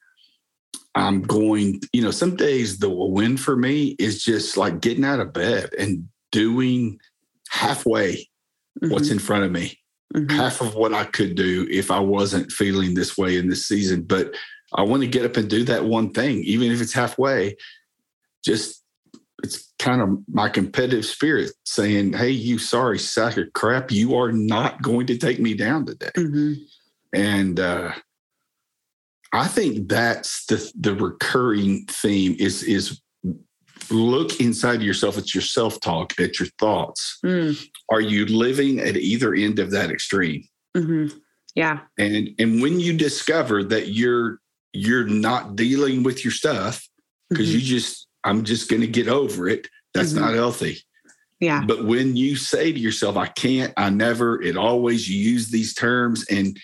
I'm 0.94 1.22
going, 1.22 1.80
you 1.92 2.02
know, 2.02 2.10
some 2.10 2.36
days 2.36 2.78
the 2.78 2.88
win 2.88 3.36
for 3.36 3.54
me 3.54 3.96
is 3.98 4.24
just 4.24 4.56
like 4.56 4.80
getting 4.80 5.04
out 5.04 5.20
of 5.20 5.32
bed 5.32 5.70
and 5.78 6.08
doing 6.32 6.98
halfway 7.50 8.14
mm-hmm. 8.16 8.90
what's 8.90 9.10
in 9.10 9.18
front 9.18 9.44
of 9.44 9.52
me, 9.52 9.78
mm-hmm. 10.14 10.34
half 10.34 10.60
of 10.60 10.74
what 10.74 10.94
I 10.94 11.04
could 11.04 11.34
do 11.34 11.66
if 11.70 11.90
I 11.90 12.00
wasn't 12.00 12.52
feeling 12.52 12.94
this 12.94 13.16
way 13.16 13.36
in 13.38 13.48
this 13.48 13.66
season. 13.66 14.02
But 14.02 14.34
I 14.74 14.82
want 14.82 15.02
to 15.02 15.08
get 15.08 15.24
up 15.24 15.36
and 15.36 15.48
do 15.48 15.64
that 15.64 15.84
one 15.84 16.10
thing, 16.12 16.42
even 16.44 16.70
if 16.70 16.80
it's 16.80 16.92
halfway, 16.92 17.56
just 18.44 18.82
it's 19.42 19.72
kind 19.78 20.00
of 20.00 20.18
my 20.28 20.48
competitive 20.48 21.04
spirit 21.04 21.52
saying, 21.64 22.14
Hey, 22.14 22.30
you 22.30 22.58
sorry 22.58 22.98
sack 22.98 23.36
of 23.36 23.52
crap, 23.52 23.90
you 23.90 24.16
are 24.16 24.32
not 24.32 24.82
going 24.82 25.06
to 25.06 25.18
take 25.18 25.38
me 25.38 25.54
down 25.54 25.86
today. 25.86 26.10
Mm-hmm. 26.16 26.54
And 27.12 27.60
uh, 27.60 27.92
I 29.32 29.48
think 29.48 29.88
that's 29.88 30.46
the 30.46 30.72
the 30.78 30.94
recurring 30.94 31.86
theme 31.88 32.36
is 32.38 32.62
is 32.62 33.00
look 33.90 34.40
inside 34.40 34.82
yourself 34.82 35.18
at 35.18 35.34
your 35.34 35.42
self-talk, 35.42 36.18
at 36.18 36.38
your 36.38 36.48
thoughts. 36.58 37.18
Mm. 37.24 37.56
Are 37.90 38.00
you 38.00 38.26
living 38.26 38.80
at 38.80 38.96
either 38.96 39.34
end 39.34 39.58
of 39.58 39.70
that 39.70 39.90
extreme? 39.90 40.48
Mm-hmm. 40.76 41.16
Yeah. 41.54 41.80
And 41.98 42.30
and 42.38 42.60
when 42.60 42.80
you 42.80 42.96
discover 42.96 43.64
that 43.64 43.88
you're 43.88 44.40
you're 44.72 45.06
not 45.06 45.56
dealing 45.56 46.02
with 46.02 46.24
your 46.24 46.32
stuff 46.32 46.86
because 47.30 47.48
mm-hmm. 47.48 47.58
you 47.58 47.62
just 47.62 48.06
I'm 48.24 48.44
just 48.44 48.68
going 48.68 48.82
to 48.82 48.88
get 48.88 49.08
over 49.08 49.48
it. 49.48 49.68
That's 49.94 50.12
mm-hmm. 50.12 50.24
not 50.24 50.34
healthy. 50.34 50.80
Yeah. 51.40 51.62
But 51.66 51.84
when 51.84 52.16
you 52.16 52.36
say 52.36 52.72
to 52.72 52.78
yourself, 52.78 53.16
I 53.16 53.26
can't, 53.26 53.72
I 53.76 53.90
never, 53.90 54.42
it 54.42 54.56
always, 54.56 55.08
you 55.08 55.18
use 55.32 55.48
these 55.48 55.74
terms 55.74 56.24
and, 56.30 56.58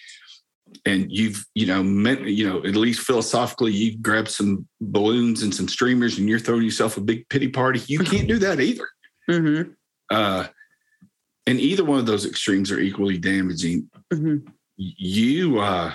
and 0.85 1.07
you've, 1.11 1.45
you 1.55 1.66
know, 1.66 1.83
meant, 1.83 2.23
you 2.23 2.49
know, 2.49 2.59
at 2.59 2.75
least 2.75 3.01
philosophically, 3.01 3.73
you 3.73 3.99
grab 3.99 4.29
some 4.29 4.66
balloons 4.81 5.42
and 5.42 5.55
some 5.55 5.68
streamers 5.68 6.18
and 6.18 6.29
you're 6.29 6.38
throwing 6.38 6.64
yourself 6.64 6.97
a 6.97 7.01
big 7.01 7.29
pity 7.29 7.49
party. 7.49 7.81
You 7.87 8.01
can't 8.01 8.27
do 8.27 8.38
that 8.38 8.61
either. 8.61 8.88
Mm-hmm. 9.31 9.71
Uh, 10.11 10.47
and 11.47 11.61
either 11.61 11.85
one 11.85 11.99
of 11.99 12.07
those 12.07 12.27
extremes 12.27 12.71
are 12.73 12.81
equally 12.81 13.18
damaging. 13.18 13.88
Mm-hmm. 14.12 14.49
You, 14.77 15.61
uh, 15.61 15.95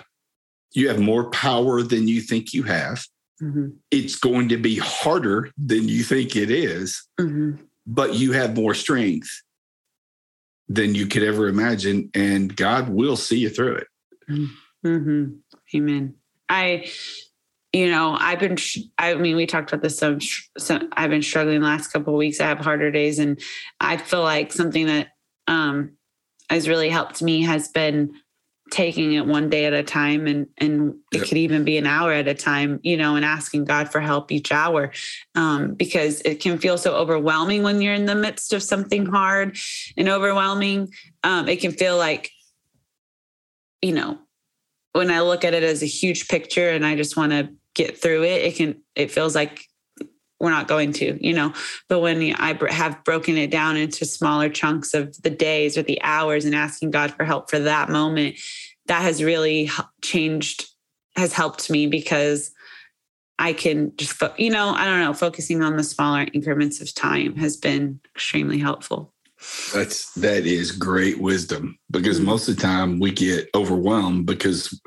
you 0.74 0.88
have 0.88 1.00
more 1.00 1.30
power 1.32 1.82
than 1.82 2.08
you 2.08 2.22
think 2.22 2.54
you 2.54 2.64
have. 2.64 3.04
Mm-hmm. 3.42 3.68
It's 3.92 4.16
going 4.16 4.50
to 4.50 4.58
be 4.58 4.78
harder 4.78 5.52
than 5.58 5.88
you 5.88 6.04
think 6.04 6.36
it 6.36 6.50
is, 6.50 7.08
mm-hmm. 7.20 7.62
but 7.86 8.16
you 8.16 8.32
have 8.32 8.56
more 8.56 8.74
strength 8.74 9.30
than 10.70 10.96
you 10.96 11.08
could 11.08 11.24
ever 11.24 11.48
imagine, 11.48 12.10
and 12.14 12.54
God 12.56 12.90
will 12.90 13.16
see 13.16 13.40
you 13.40 13.50
through 13.50 13.76
it. 13.76 13.88
Mm-hmm. 14.88 15.34
Amen. 15.76 16.16
I, 16.50 16.90
you 17.74 17.92
know, 17.92 18.16
I've 18.18 18.40
been. 18.40 18.58
I 18.98 19.16
mean, 19.16 19.36
we 19.36 19.46
talked 19.46 19.72
about 19.72 19.84
this. 19.84 19.98
Some, 19.98 20.20
some 20.58 20.90
I've 20.94 21.10
been 21.10 21.22
struggling 21.22 21.60
the 21.60 21.68
last 21.68 21.92
couple 21.92 22.14
of 22.14 22.18
weeks. 22.18 22.40
I 22.40 22.48
have 22.48 22.60
harder 22.60 22.90
days, 22.90 23.20
and 23.20 23.40
I 23.80 23.98
feel 23.98 24.24
like 24.24 24.54
something 24.54 24.88
that 24.88 25.10
um, 25.48 25.98
has 26.50 26.70
really 26.70 26.90
helped 26.90 27.22
me 27.22 27.42
has 27.44 27.68
been 27.68 28.14
taking 28.72 29.14
it 29.14 29.26
one 29.26 29.50
day 29.50 29.66
at 29.66 29.74
a 29.74 29.84
time 29.84 30.28
and 30.28 30.48
and 30.58 30.96
it 31.14 31.20
yep. 31.20 31.28
could 31.28 31.38
even 31.38 31.64
be 31.64 31.78
an 31.78 31.86
hour 31.86 32.12
at 32.12 32.28
a 32.28 32.34
time 32.34 32.80
you 32.84 32.98
know 32.98 33.16
and 33.16 33.24
asking 33.24 33.64
god 33.64 33.90
for 33.90 34.02
help 34.02 34.32
each 34.32 34.52
hour 34.52 34.92
um, 35.36 35.74
because 35.74 36.22
it 36.26 36.42
can 36.42 36.58
feel 36.58 36.78
so 36.78 36.94
overwhelming 36.94 37.64
when 37.64 37.82
you're 37.82 37.94
in 37.94 38.06
the 38.06 38.16
midst 38.16 38.52
of 38.52 38.62
something 38.62 39.06
hard 39.06 39.58
and 39.96 40.10
overwhelming 40.10 40.92
um, 41.24 41.48
it 41.48 41.62
can 41.62 41.72
feel 41.72 41.98
like 41.98 42.30
you 43.82 43.94
know 43.94 44.18
when 44.98 45.12
i 45.12 45.22
look 45.22 45.46
at 45.46 45.54
it 45.54 45.64
as 45.64 45.82
a 45.82 45.88
huge 45.88 46.28
picture 46.28 46.70
and 46.70 46.86
i 46.86 46.96
just 46.96 47.16
want 47.16 47.32
to 47.32 47.50
get 47.74 48.02
through 48.02 48.24
it 48.24 48.44
it 48.44 48.56
can 48.56 48.76
it 48.96 49.12
feels 49.12 49.36
like 49.36 49.68
we're 50.40 50.52
not 50.52 50.68
going 50.68 50.94
to, 50.94 51.18
you 51.26 51.34
know. 51.34 51.54
But 51.90 52.02
when 52.02 52.36
I 52.36 52.58
have 52.70 53.04
broken 53.04 53.38
it 53.38 53.52
down 53.52 53.78
into 53.78 54.06
smaller 54.06 54.50
chunks 54.50 54.94
of 54.94 55.20
the 55.22 55.30
days 55.30 55.78
or 55.78 55.84
the 55.84 56.02
hours 56.02 56.46
and 56.46 56.56
asking 56.56 56.92
God 56.92 57.12
for 57.12 57.24
help 57.24 57.50
for 57.50 57.60
that 57.60 57.90
moment, 57.90 58.38
that 58.86 59.02
has 59.02 59.24
really 59.24 59.70
changed, 60.04 60.68
has 61.16 61.34
helped 61.34 61.70
me 61.70 61.88
because 61.88 62.52
I 63.40 63.54
can 63.54 63.94
just, 63.98 64.22
you 64.38 64.50
know, 64.50 64.70
I 64.70 64.86
don't 64.86 65.02
know, 65.02 65.14
focusing 65.14 65.62
on 65.64 65.76
the 65.76 65.84
smaller 65.84 66.28
increments 66.34 66.82
of 66.82 66.94
time 66.94 67.36
has 67.38 67.58
been 67.58 68.00
extremely 68.16 68.60
helpful. 68.60 69.14
That's 69.74 70.14
that 70.14 70.46
is 70.46 70.72
great 70.72 71.20
wisdom 71.20 71.78
because 71.92 72.18
mm-hmm. 72.18 72.28
most 72.28 72.50
of 72.50 72.56
the 72.56 72.62
time 72.62 73.00
we 73.00 73.12
get 73.12 73.50
overwhelmed 73.54 74.26
because 74.26 74.80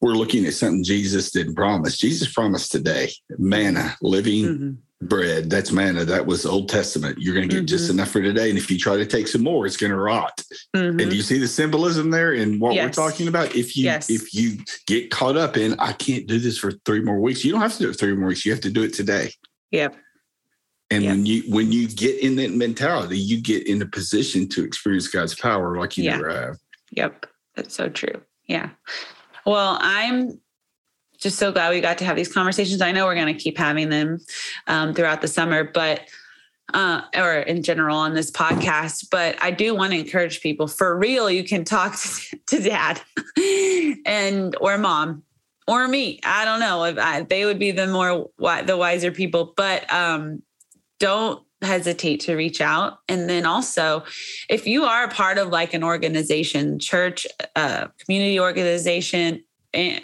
we're 0.00 0.12
looking 0.12 0.44
at 0.44 0.54
something 0.54 0.84
Jesus 0.84 1.30
didn't 1.30 1.54
promise. 1.54 1.96
Jesus 1.96 2.32
promised 2.32 2.70
today 2.70 3.10
manna, 3.38 3.96
living 4.02 4.44
mm-hmm. 4.44 5.06
bread. 5.06 5.50
That's 5.50 5.72
manna. 5.72 6.04
That 6.04 6.26
was 6.26 6.46
Old 6.46 6.68
Testament. 6.68 7.18
You're 7.18 7.34
going 7.34 7.48
to 7.48 7.52
get 7.52 7.62
mm-hmm. 7.62 7.66
just 7.66 7.90
enough 7.90 8.10
for 8.10 8.22
today. 8.22 8.50
And 8.50 8.58
if 8.58 8.70
you 8.70 8.78
try 8.78 8.96
to 8.96 9.06
take 9.06 9.26
some 9.26 9.42
more, 9.42 9.66
it's 9.66 9.78
going 9.78 9.92
to 9.92 9.98
rot. 9.98 10.40
Mm-hmm. 10.76 11.00
And 11.00 11.10
do 11.10 11.16
you 11.16 11.22
see 11.22 11.38
the 11.38 11.48
symbolism 11.48 12.10
there 12.10 12.34
in 12.34 12.60
what 12.60 12.74
yes. 12.74 12.84
we're 12.84 13.08
talking 13.08 13.28
about? 13.28 13.56
If 13.56 13.76
you 13.76 13.84
yes. 13.84 14.10
if 14.10 14.32
you 14.32 14.58
get 14.86 15.10
caught 15.10 15.36
up 15.36 15.56
in, 15.56 15.74
I 15.80 15.92
can't 15.92 16.26
do 16.26 16.38
this 16.38 16.58
for 16.58 16.72
three 16.84 17.00
more 17.00 17.18
weeks, 17.18 17.44
you 17.44 17.50
don't 17.50 17.62
have 17.62 17.72
to 17.72 17.82
do 17.84 17.90
it 17.90 17.98
three 17.98 18.14
more 18.14 18.28
weeks. 18.28 18.44
You 18.44 18.52
have 18.52 18.60
to 18.62 18.70
do 18.70 18.82
it 18.82 18.92
today. 18.92 19.32
Yep. 19.70 19.96
And 20.90 21.04
when 21.06 21.26
you 21.26 21.42
when 21.48 21.72
you 21.72 21.88
get 21.88 22.18
in 22.20 22.36
that 22.36 22.52
mentality, 22.52 23.18
you 23.18 23.40
get 23.40 23.66
in 23.66 23.80
a 23.82 23.86
position 23.86 24.48
to 24.50 24.64
experience 24.64 25.08
God's 25.08 25.34
power 25.34 25.78
like 25.78 25.96
you 25.96 26.04
yeah. 26.04 26.16
never 26.16 26.30
have. 26.30 26.58
Yep. 26.92 27.26
That's 27.56 27.74
so 27.74 27.88
true. 27.88 28.20
Yeah. 28.46 28.70
Well, 29.46 29.78
I'm 29.80 30.40
just 31.18 31.38
so 31.38 31.52
glad 31.52 31.70
we 31.70 31.80
got 31.80 31.98
to 31.98 32.04
have 32.04 32.16
these 32.16 32.32
conversations. 32.32 32.82
I 32.82 32.92
know 32.92 33.06
we're 33.06 33.14
going 33.14 33.34
to 33.34 33.40
keep 33.40 33.56
having 33.56 33.88
them 33.88 34.18
um, 34.66 34.94
throughout 34.94 35.22
the 35.22 35.28
summer, 35.28 35.64
but 35.64 36.02
uh, 36.72 37.02
or 37.16 37.34
in 37.40 37.62
general 37.62 37.96
on 37.96 38.14
this 38.14 38.30
podcast. 38.30 39.08
But 39.10 39.36
I 39.42 39.50
do 39.50 39.74
want 39.74 39.92
to 39.92 39.98
encourage 39.98 40.40
people 40.40 40.66
for 40.66 40.96
real. 40.96 41.30
You 41.30 41.44
can 41.44 41.64
talk 41.64 41.96
to, 41.96 42.38
to 42.48 42.60
dad 42.60 43.00
and 44.06 44.56
or 44.60 44.78
mom 44.78 45.22
or 45.66 45.88
me. 45.88 46.20
I 46.24 46.44
don't 46.44 46.60
know 46.60 46.84
if 46.84 46.98
I, 46.98 47.22
they 47.22 47.44
would 47.44 47.58
be 47.58 47.70
the 47.70 47.86
more 47.86 48.28
the 48.64 48.76
wiser 48.76 49.10
people, 49.10 49.54
but 49.56 49.90
um, 49.92 50.42
don't 51.04 51.44
hesitate 51.60 52.20
to 52.20 52.34
reach 52.34 52.60
out. 52.62 53.00
And 53.08 53.28
then 53.28 53.44
also, 53.44 54.04
if 54.48 54.66
you 54.66 54.84
are 54.84 55.04
a 55.04 55.08
part 55.08 55.36
of 55.36 55.48
like 55.48 55.74
an 55.74 55.84
organization, 55.84 56.78
church, 56.78 57.26
uh, 57.56 57.88
community 57.98 58.40
organization, 58.40 59.44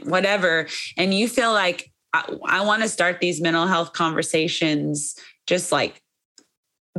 whatever, 0.04 0.66
and 0.98 1.14
you 1.14 1.26
feel 1.26 1.52
like 1.52 1.90
I, 2.12 2.36
I 2.58 2.60
want 2.68 2.82
to 2.82 2.88
start 2.88 3.20
these 3.20 3.40
mental 3.40 3.66
health 3.66 3.94
conversations, 3.94 5.14
just 5.46 5.72
like, 5.72 6.02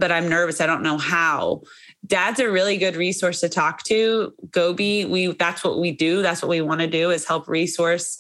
but 0.02 0.12
I'm 0.12 0.28
nervous. 0.28 0.60
I 0.60 0.66
don't 0.66 0.82
know 0.82 0.98
how. 0.98 1.62
Dad's 2.08 2.40
a 2.40 2.50
really 2.50 2.78
good 2.78 2.96
resource 2.96 3.40
to 3.42 3.48
talk 3.48 3.84
to. 3.84 4.34
Goby, 4.50 5.06
we 5.06 5.28
that's 5.28 5.64
what 5.64 5.80
we 5.80 5.92
do. 5.92 6.24
That's 6.24 6.42
what 6.42 6.50
we 6.50 6.60
want 6.60 6.82
to 6.82 6.88
do 6.88 7.12
is 7.12 7.26
help 7.26 7.48
resource 7.48 8.20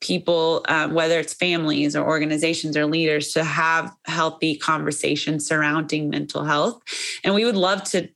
people, 0.00 0.64
um, 0.68 0.92
whether 0.92 1.20
it's 1.20 1.32
families 1.32 1.94
or 1.94 2.04
organizations 2.04 2.76
or 2.76 2.84
leaders, 2.86 3.32
to 3.34 3.44
have 3.44 3.94
healthy 4.06 4.56
conversations 4.56 5.46
surrounding 5.46 6.10
mental 6.10 6.44
health. 6.44 6.82
And 7.22 7.34
we 7.34 7.44
would 7.44 7.56
love 7.56 7.84
to 7.84 8.08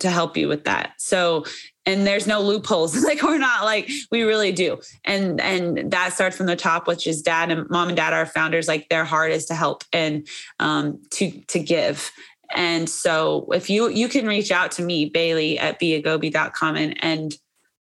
to 0.00 0.10
help 0.10 0.36
you 0.36 0.48
with 0.48 0.64
that. 0.64 0.94
So 0.96 1.44
and 1.84 2.06
there's 2.06 2.26
no 2.26 2.40
loopholes 2.40 3.02
like 3.04 3.22
we're 3.22 3.38
not 3.38 3.64
like 3.64 3.90
we 4.10 4.22
really 4.22 4.52
do 4.52 4.78
and 5.04 5.40
and 5.40 5.90
that 5.90 6.12
starts 6.12 6.36
from 6.36 6.46
the 6.46 6.56
top 6.56 6.86
which 6.86 7.06
is 7.06 7.22
dad 7.22 7.50
and 7.50 7.68
mom 7.70 7.88
and 7.88 7.96
dad 7.96 8.12
are 8.12 8.26
founders 8.26 8.68
like 8.68 8.88
their 8.88 9.04
heart 9.04 9.32
is 9.32 9.46
to 9.46 9.54
help 9.54 9.82
and 9.92 10.28
um 10.60 11.00
to 11.10 11.30
to 11.48 11.58
give 11.58 12.12
and 12.54 12.88
so 12.88 13.48
if 13.52 13.68
you 13.70 13.88
you 13.88 14.08
can 14.08 14.26
reach 14.26 14.50
out 14.50 14.72
to 14.72 14.82
me 14.82 15.06
bailey 15.06 15.58
at 15.58 15.80
beagoby.com 15.80 16.76
and 16.76 17.02
and 17.04 17.34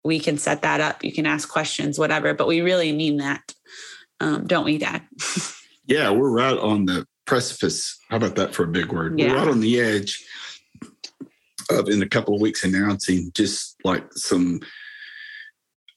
we 0.05 0.19
can 0.19 0.37
set 0.37 0.61
that 0.61 0.79
up. 0.79 1.03
You 1.03 1.11
can 1.11 1.25
ask 1.25 1.49
questions, 1.49 1.97
whatever, 1.97 2.33
but 2.35 2.47
we 2.47 2.61
really 2.61 2.93
mean 2.93 3.17
that. 3.17 3.53
Um, 4.21 4.45
don't 4.45 4.63
we, 4.63 4.77
Dad? 4.77 5.01
yeah, 5.87 6.11
we're 6.11 6.29
right 6.29 6.57
on 6.57 6.85
the 6.85 7.05
precipice. 7.25 7.97
How 8.09 8.17
about 8.17 8.35
that 8.35 8.53
for 8.53 8.63
a 8.63 8.67
big 8.67 8.93
word? 8.93 9.19
Yeah. 9.19 9.31
We're 9.31 9.39
right 9.39 9.47
on 9.47 9.59
the 9.59 9.81
edge 9.81 10.23
of 11.71 11.89
in 11.89 12.03
a 12.03 12.07
couple 12.07 12.35
of 12.35 12.41
weeks 12.41 12.63
announcing 12.63 13.31
just 13.33 13.75
like 13.83 14.05
some 14.13 14.59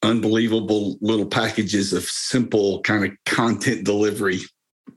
unbelievable 0.02 0.96
little 1.02 1.26
packages 1.26 1.92
of 1.92 2.04
simple 2.04 2.80
kind 2.80 3.04
of 3.04 3.10
content 3.26 3.84
delivery 3.84 4.40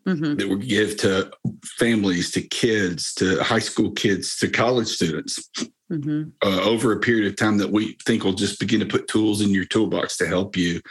Mhm. 0.08 0.38
that 0.38 0.48
we 0.50 0.66
give 0.66 0.98
to 0.98 1.32
families, 1.78 2.32
to 2.32 2.42
kids, 2.42 3.14
to 3.16 3.42
high 3.44 3.60
school 3.60 3.92
kids, 3.92 4.38
to 4.38 4.48
college 4.50 4.88
students 4.88 5.50
Mhm. 5.92 6.32
uh, 6.44 6.62
over 6.64 6.92
a 6.94 7.00
period 7.00 7.28
of 7.28 7.36
time 7.36 7.58
that 7.58 7.72
we 7.72 7.98
think 8.06 8.24
will 8.24 8.34
just 8.34 8.60
begin 8.60 8.80
to 8.80 8.86
put 8.86 9.08
tools 9.08 9.42
in 9.42 9.50
your 9.50 9.66
toolbox 9.66 10.18
to 10.18 10.28
help 10.28 10.56
you. 10.58 10.82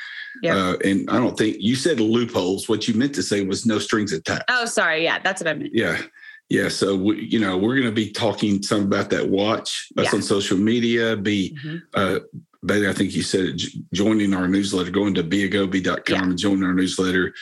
Yep. 0.43 0.55
Uh, 0.57 0.77
and 0.85 1.11
I 1.11 1.19
don't 1.19 1.37
think 1.37 1.57
you 1.59 1.75
said 1.75 2.01
loopholes. 2.01 2.69
What 2.69 2.87
you 2.87 2.95
meant 2.95 3.15
to 3.15 3.23
say 3.23 3.45
was 3.45 3.67
no 3.67 3.79
strings 3.79 4.13
attached. 4.13 4.45
Oh, 4.49 4.65
sorry. 4.67 5.03
Yeah, 5.05 5.19
that's 5.23 5.41
what 5.43 5.49
I 5.49 5.55
meant. 5.55 5.71
Yeah. 5.75 6.01
Yeah. 6.49 6.69
So, 6.69 6.97
we, 6.97 7.25
you 7.25 7.39
know, 7.39 7.57
we're 7.57 7.75
going 7.77 7.87
to 7.87 7.93
be 7.93 8.11
talking 8.11 8.63
some 8.63 8.83
about 8.83 9.11
that 9.11 9.29
watch. 9.29 9.89
That's 9.95 10.13
Yeah. 10.13 10.17
on 10.17 10.23
social 10.23 10.59
media. 10.59 11.17
Be, 11.17 11.57
Mhm. 11.65 11.83
uh, 11.95 12.21
I 12.69 12.93
think 12.93 13.15
you 13.15 13.23
said 13.23 13.47
it, 13.47 13.63
joining 13.95 14.35
our 14.35 14.47
newsletter, 14.49 14.91
going 14.91 15.15
to 15.15 15.23
beagoby.com 15.25 16.15
Yeah. 16.15 16.23
and 16.25 16.39
joining 16.39 16.65
our 16.65 16.75
newsletter. 16.75 17.33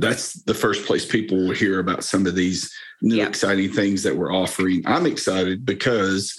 That's 0.00 0.34
the 0.44 0.54
first 0.54 0.86
place 0.86 1.04
people 1.04 1.36
will 1.38 1.54
hear 1.54 1.80
about 1.80 2.04
some 2.04 2.26
of 2.26 2.34
these 2.34 2.72
new 3.02 3.16
Yeah. 3.16 3.26
exciting 3.28 3.72
things 3.72 4.02
that 4.04 4.16
we're 4.16 4.32
offering. 4.32 4.82
I'm 4.86 5.06
excited 5.06 5.64
because 5.64 6.34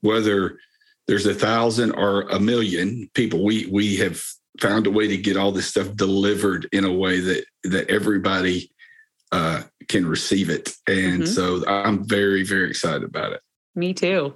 whether 0.00 0.58
there's 1.06 1.26
a 1.26 1.34
thousand 1.34 1.92
or 1.92 2.22
a 2.22 2.38
million 2.40 3.08
people, 3.14 3.44
we 3.44 3.66
we 3.70 3.96
have 3.96 4.22
found 4.60 4.86
a 4.86 4.90
way 4.90 5.06
to 5.06 5.16
get 5.16 5.36
all 5.36 5.52
this 5.52 5.68
stuff 5.68 5.94
delivered 5.94 6.68
in 6.72 6.84
a 6.84 6.92
way 6.92 7.20
that 7.20 7.44
that 7.64 7.88
everybody 7.90 8.70
uh, 9.30 9.62
can 9.88 10.06
receive 10.06 10.48
it. 10.50 10.74
And 10.86 11.22
Mhm. 11.22 11.28
so 11.28 11.62
I'm 11.68 12.02
very, 12.08 12.42
very 12.44 12.70
excited 12.70 13.04
about 13.04 13.32
it. 13.32 13.40
Me 13.74 13.92
too. 13.92 14.34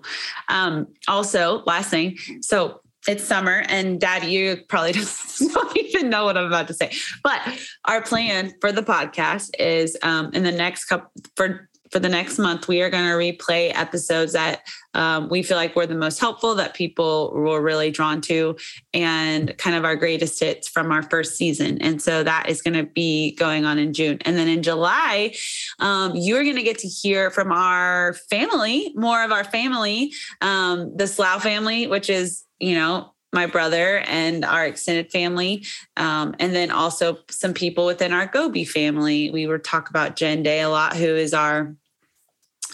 Um, 0.50 0.86
also, 1.08 1.62
last 1.66 1.88
thing. 1.90 2.18
So 2.42 2.80
it's 3.08 3.24
summer, 3.24 3.64
and 3.68 3.98
Dad, 3.98 4.24
you 4.24 4.58
probably 4.68 4.92
don't 4.92 5.71
even 5.94 6.10
know 6.10 6.24
what 6.24 6.36
I'm 6.36 6.46
about 6.46 6.68
to 6.68 6.74
say. 6.74 6.92
But 7.22 7.40
our 7.86 8.02
plan 8.02 8.54
for 8.60 8.72
the 8.72 8.82
podcast 8.82 9.50
is 9.58 9.96
um, 10.02 10.30
in 10.32 10.42
the 10.42 10.52
next 10.52 10.86
couple 10.86 11.10
for 11.36 11.68
for 11.92 11.98
the 11.98 12.08
next 12.08 12.38
month, 12.38 12.68
we 12.68 12.80
are 12.80 12.88
going 12.88 13.04
to 13.04 13.10
replay 13.10 13.70
episodes 13.74 14.32
that 14.32 14.62
um, 14.94 15.28
we 15.28 15.42
feel 15.42 15.58
like 15.58 15.76
were 15.76 15.86
the 15.86 15.94
most 15.94 16.18
helpful, 16.18 16.54
that 16.54 16.72
people 16.72 17.30
were 17.34 17.60
really 17.60 17.90
drawn 17.90 18.22
to, 18.22 18.56
and 18.94 19.56
kind 19.58 19.76
of 19.76 19.84
our 19.84 19.94
greatest 19.94 20.40
hits 20.40 20.68
from 20.68 20.90
our 20.90 21.02
first 21.02 21.36
season. 21.36 21.76
And 21.82 22.00
so 22.00 22.24
that 22.24 22.48
is 22.48 22.62
going 22.62 22.74
to 22.74 22.90
be 22.90 23.34
going 23.34 23.66
on 23.66 23.78
in 23.78 23.92
June. 23.92 24.18
And 24.22 24.38
then 24.38 24.48
in 24.48 24.62
July, 24.62 25.34
um, 25.80 26.16
you're 26.16 26.42
going 26.44 26.56
to 26.56 26.62
get 26.62 26.78
to 26.78 26.88
hear 26.88 27.30
from 27.30 27.52
our 27.52 28.14
family, 28.30 28.92
more 28.94 29.22
of 29.22 29.30
our 29.30 29.44
family, 29.44 30.14
um, 30.40 30.96
the 30.96 31.06
Slough 31.06 31.42
family, 31.42 31.86
which 31.86 32.08
is, 32.08 32.44
you 32.58 32.74
know, 32.74 33.12
my 33.32 33.46
brother 33.46 33.98
and 34.00 34.44
our 34.44 34.66
extended 34.66 35.10
family. 35.10 35.64
Um, 35.96 36.34
and 36.38 36.54
then 36.54 36.70
also 36.70 37.18
some 37.30 37.54
people 37.54 37.86
within 37.86 38.12
our 38.12 38.26
Goby 38.26 38.64
family. 38.64 39.30
We 39.30 39.46
were 39.46 39.58
talk 39.58 39.90
about 39.90 40.16
Jen 40.16 40.42
Day 40.42 40.60
a 40.60 40.68
lot, 40.68 40.96
who 40.96 41.16
is 41.16 41.34
our 41.34 41.74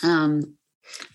um 0.03 0.59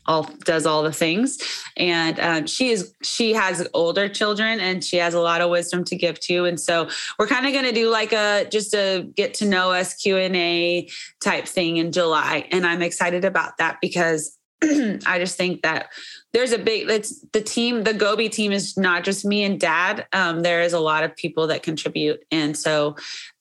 all 0.05 0.23
does 0.43 0.65
all 0.65 0.83
the 0.83 0.91
things 0.91 1.37
and 1.77 2.19
um, 2.19 2.45
she 2.45 2.69
is 2.69 2.93
she 3.01 3.33
has 3.33 3.67
older 3.73 4.07
children 4.07 4.59
and 4.59 4.83
she 4.83 4.97
has 4.97 5.13
a 5.13 5.19
lot 5.19 5.41
of 5.41 5.49
wisdom 5.49 5.83
to 5.83 5.95
give 5.95 6.19
to 6.19 6.45
and 6.45 6.59
so 6.59 6.87
we're 7.17 7.27
kind 7.27 7.45
of 7.45 7.53
going 7.53 7.65
to 7.65 7.71
do 7.71 7.89
like 7.89 8.11
a 8.11 8.45
just 8.51 8.73
a 8.73 9.09
get 9.15 9.33
to 9.33 9.45
know 9.45 9.71
us 9.71 9.93
q&a 9.95 10.87
type 11.21 11.47
thing 11.47 11.77
in 11.77 11.91
july 11.91 12.47
and 12.51 12.67
i'm 12.67 12.81
excited 12.81 13.25
about 13.25 13.57
that 13.57 13.77
because 13.81 14.37
i 15.05 15.17
just 15.19 15.37
think 15.37 15.61
that 15.61 15.87
there's 16.31 16.51
a 16.51 16.57
big 16.57 16.89
it's 16.89 17.19
the 17.33 17.41
team 17.41 17.83
the 17.83 17.93
goby 17.93 18.29
team 18.29 18.51
is 18.51 18.77
not 18.77 19.03
just 19.03 19.25
me 19.25 19.43
and 19.43 19.59
dad 19.59 20.05
um, 20.13 20.41
there 20.41 20.61
is 20.61 20.73
a 20.73 20.79
lot 20.79 21.03
of 21.03 21.15
people 21.15 21.47
that 21.47 21.63
contribute 21.63 22.23
and 22.31 22.57
so 22.57 22.95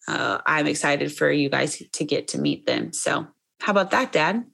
uh, 0.08 0.38
i'm 0.46 0.66
excited 0.66 1.12
for 1.12 1.30
you 1.30 1.48
guys 1.48 1.82
to 1.92 2.04
get 2.04 2.28
to 2.28 2.40
meet 2.40 2.66
them 2.66 2.92
so 2.92 3.26
how 3.60 3.70
about 3.70 3.90
that 3.90 4.12
dad 4.12 4.44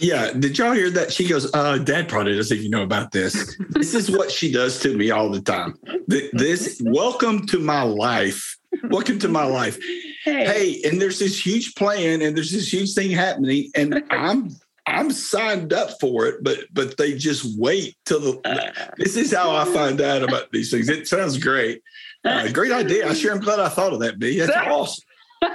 Yeah. 0.00 0.30
Did 0.32 0.56
y'all 0.56 0.74
hear 0.74 0.90
that? 0.90 1.12
She 1.12 1.26
goes, 1.26 1.52
uh, 1.52 1.76
Dad 1.78 2.08
probably 2.08 2.36
doesn't 2.36 2.56
even 2.56 2.70
know 2.70 2.84
about 2.84 3.10
this. 3.10 3.56
this 3.70 3.94
is 3.94 4.08
what 4.08 4.30
she 4.30 4.52
does 4.52 4.78
to 4.80 4.96
me 4.96 5.10
all 5.10 5.28
the 5.28 5.40
time. 5.40 5.74
This, 6.06 6.80
welcome 6.84 7.46
to 7.46 7.58
my 7.58 7.82
life. 7.82 8.56
Welcome 8.90 9.18
to 9.18 9.28
my 9.28 9.42
life. 9.42 9.76
hey. 10.24 10.46
Hey, 10.46 10.80
and 10.88 11.00
there's 11.00 11.18
this 11.18 11.44
huge 11.44 11.74
plan 11.74 12.22
and 12.22 12.36
there's 12.36 12.52
this 12.52 12.72
huge 12.72 12.94
thing 12.94 13.10
happening, 13.10 13.70
and 13.74 14.04
I'm 14.10 14.54
I'm 14.88 15.10
signed 15.10 15.72
up 15.72 16.00
for 16.00 16.26
it, 16.26 16.42
but 16.42 16.58
but 16.72 16.96
they 16.96 17.14
just 17.14 17.58
wait 17.58 17.96
till 18.04 18.20
the. 18.20 18.72
This 18.96 19.16
is 19.16 19.32
how 19.32 19.54
I 19.54 19.64
find 19.66 20.00
out 20.00 20.22
about 20.22 20.50
these 20.52 20.70
things. 20.70 20.88
It 20.88 21.08
sounds 21.08 21.38
great. 21.38 21.82
Uh, 22.24 22.48
great 22.52 22.72
idea. 22.72 23.08
I 23.08 23.14
sure 23.14 23.32
am 23.32 23.40
glad 23.40 23.60
I 23.60 23.68
thought 23.68 23.92
of 23.92 24.00
that, 24.00 24.18
B. 24.18 24.38
That's 24.38 24.52
awesome. 24.56 25.04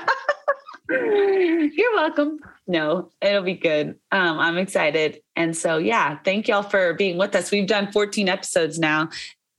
You're 0.89 1.96
welcome. 1.96 2.39
No, 2.67 3.10
it'll 3.22 3.43
be 3.43 3.56
good. 3.56 3.96
Um, 4.12 4.39
I'm 4.39 4.58
excited. 4.58 5.22
And 5.36 5.56
so, 5.56 5.78
yeah, 5.78 6.19
thank 6.24 6.48
y'all 6.48 6.63
for 6.63 6.93
being 6.93 7.17
with 7.17 7.36
us. 7.36 7.52
We've 7.52 7.67
done 7.67 7.91
14 7.91 8.30
episodes 8.30 8.80
now. 8.80 9.10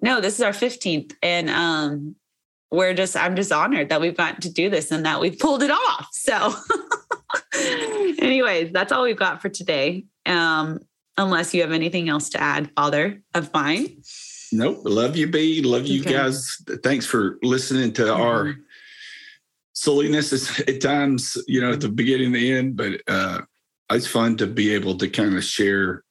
No, 0.01 0.21
this 0.21 0.35
is 0.35 0.43
our 0.43 0.53
15th. 0.53 1.15
And 1.23 1.51
um, 1.51 2.17
we're 2.75 2.95
just, 2.95 3.17
I'm 3.17 3.37
just 3.37 3.53
honored 3.53 3.89
that 3.89 4.01
we've 4.01 4.17
gotten 4.17 4.41
to 4.43 4.53
do 4.53 4.69
this 4.71 4.91
and 4.91 5.05
that 5.07 5.21
we've 5.21 5.39
pulled 5.39 5.63
it 5.63 5.71
off. 5.71 6.09
So, 6.13 6.55
anyways, 8.19 8.73
that's 8.73 8.93
all 8.93 9.05
we've 9.05 9.17
got 9.17 9.41
for 9.43 9.49
today. 9.49 10.05
Um, 10.27 10.81
unless 11.17 11.55
you 11.55 11.63
have 11.63 11.73
anything 11.73 12.09
else 12.09 12.31
to 12.31 12.41
add, 12.43 12.71
Father 12.77 13.23
of 13.35 13.53
mine. 13.53 14.03
Nope. 14.53 14.83
Love 14.85 15.17
you, 15.17 15.27
B. 15.29 15.63
Love 15.63 15.87
you 15.87 16.01
Okay. 16.01 16.13
guys. 16.13 16.57
Thanks 16.83 17.07
for 17.07 17.39
listening 17.43 17.93
to 17.95 18.13
our 18.15 18.55
silliness 19.73 20.61
at 20.69 20.81
times, 20.81 21.37
you 21.47 21.61
know, 21.61 21.73
at 21.73 21.81
the 21.81 21.89
beginning 21.89 22.27
and 22.27 22.35
the 22.35 22.53
end, 22.53 22.77
but 22.77 23.01
uh, 23.09 23.41
it's 23.91 24.07
fun 24.07 24.37
to 24.37 24.47
be 24.47 24.73
able 24.73 24.97
to 24.99 25.09
kind 25.09 25.37
of 25.37 25.45
share 25.45 26.05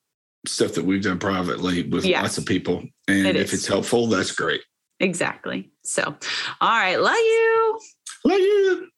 stuff 0.46 0.74
that 0.74 0.84
we've 0.84 1.04
done 1.04 1.20
privately 1.20 1.84
with 1.84 2.04
Yeah. 2.06 2.22
lots 2.22 2.38
of 2.38 2.46
people. 2.46 2.84
And 3.08 3.28
It 3.28 3.36
if 3.38 3.48
is. 3.48 3.54
it's 3.60 3.68
helpful, 3.68 4.08
that's 4.08 4.32
great. 4.32 4.62
Exactly. 5.04 5.70
So, 5.82 6.16
all 6.62 6.78
right. 6.78 6.96
Love 6.96 7.14
you. 7.16 7.80
Love 8.24 8.40
you. 8.40 8.90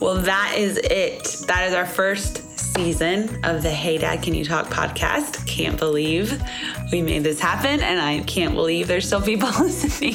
Well, 0.00 0.16
that 0.22 0.54
is 0.56 0.78
it. 0.78 1.46
That 1.46 1.68
is 1.68 1.74
our 1.74 1.84
first 1.84 2.38
season 2.74 3.44
of 3.44 3.62
the 3.62 3.70
Hey 3.70 3.98
Dad 3.98 4.22
Can 4.22 4.32
You 4.32 4.44
Talk 4.44 4.68
podcast. 4.68 5.46
Can't 5.46 5.78
believe 5.78 6.42
we 6.90 7.02
made 7.02 7.22
this 7.22 7.38
happen, 7.38 7.80
and 7.80 8.00
I 8.00 8.20
can't 8.20 8.54
believe 8.54 8.88
there's 8.88 9.06
still 9.06 9.20
people 9.20 9.48
listening. 9.60 10.14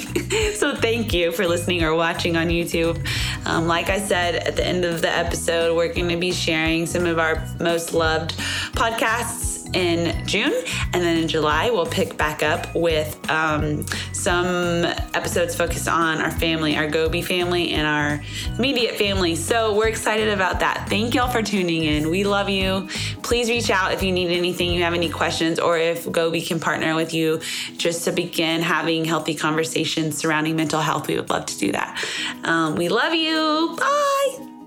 so, 0.55 0.75
thank 0.75 1.13
you 1.13 1.31
for 1.31 1.47
listening 1.47 1.83
or 1.83 1.93
watching 1.93 2.35
on 2.35 2.47
YouTube. 2.47 3.05
Um, 3.45 3.67
like 3.67 3.91
I 3.91 3.99
said 3.99 4.35
at 4.35 4.55
the 4.55 4.65
end 4.65 4.85
of 4.85 5.03
the 5.03 5.09
episode, 5.09 5.77
we're 5.77 5.93
going 5.93 6.09
to 6.09 6.17
be 6.17 6.31
sharing 6.31 6.87
some 6.87 7.05
of 7.05 7.19
our 7.19 7.47
most 7.59 7.93
loved 7.93 8.31
podcasts 8.73 9.48
in 9.73 10.25
June. 10.25 10.53
And 10.93 11.03
then 11.03 11.17
in 11.17 11.27
July, 11.27 11.69
we'll 11.69 11.85
pick 11.85 12.17
back 12.17 12.43
up 12.43 12.73
with 12.75 13.17
um, 13.29 13.85
some 14.13 14.85
episodes 15.13 15.55
focused 15.55 15.87
on 15.87 16.19
our 16.19 16.31
family, 16.31 16.75
our 16.75 16.87
Goby 16.87 17.21
family, 17.21 17.71
and 17.71 17.87
our 17.87 18.21
immediate 18.57 18.95
family. 18.95 19.35
So 19.35 19.75
we're 19.75 19.87
excited 19.87 20.29
about 20.29 20.59
that. 20.59 20.87
Thank 20.89 21.15
y'all 21.15 21.29
for 21.29 21.41
tuning 21.41 21.83
in. 21.83 22.09
We 22.09 22.23
love 22.23 22.49
you. 22.49 22.87
Please 23.21 23.49
reach 23.49 23.69
out 23.69 23.93
if 23.93 24.03
you 24.03 24.11
need 24.11 24.35
anything, 24.35 24.71
you 24.71 24.83
have 24.83 24.93
any 24.93 25.09
questions, 25.09 25.59
or 25.59 25.77
if 25.77 26.11
Goby 26.11 26.41
can 26.41 26.59
partner 26.59 26.95
with 26.95 27.13
you 27.13 27.39
just 27.77 28.05
to 28.05 28.11
begin 28.11 28.61
having 28.61 29.05
healthy 29.05 29.35
conversations 29.35 30.17
surrounding 30.17 30.55
mental 30.55 30.81
health. 30.81 31.07
We 31.07 31.15
would 31.15 31.29
love 31.29 31.45
to 31.47 31.57
do 31.57 31.71
that. 31.71 32.03
Um, 32.43 32.75
we 32.75 32.89
love 32.89 33.13
you. 33.13 33.75
Bye. 33.79 34.58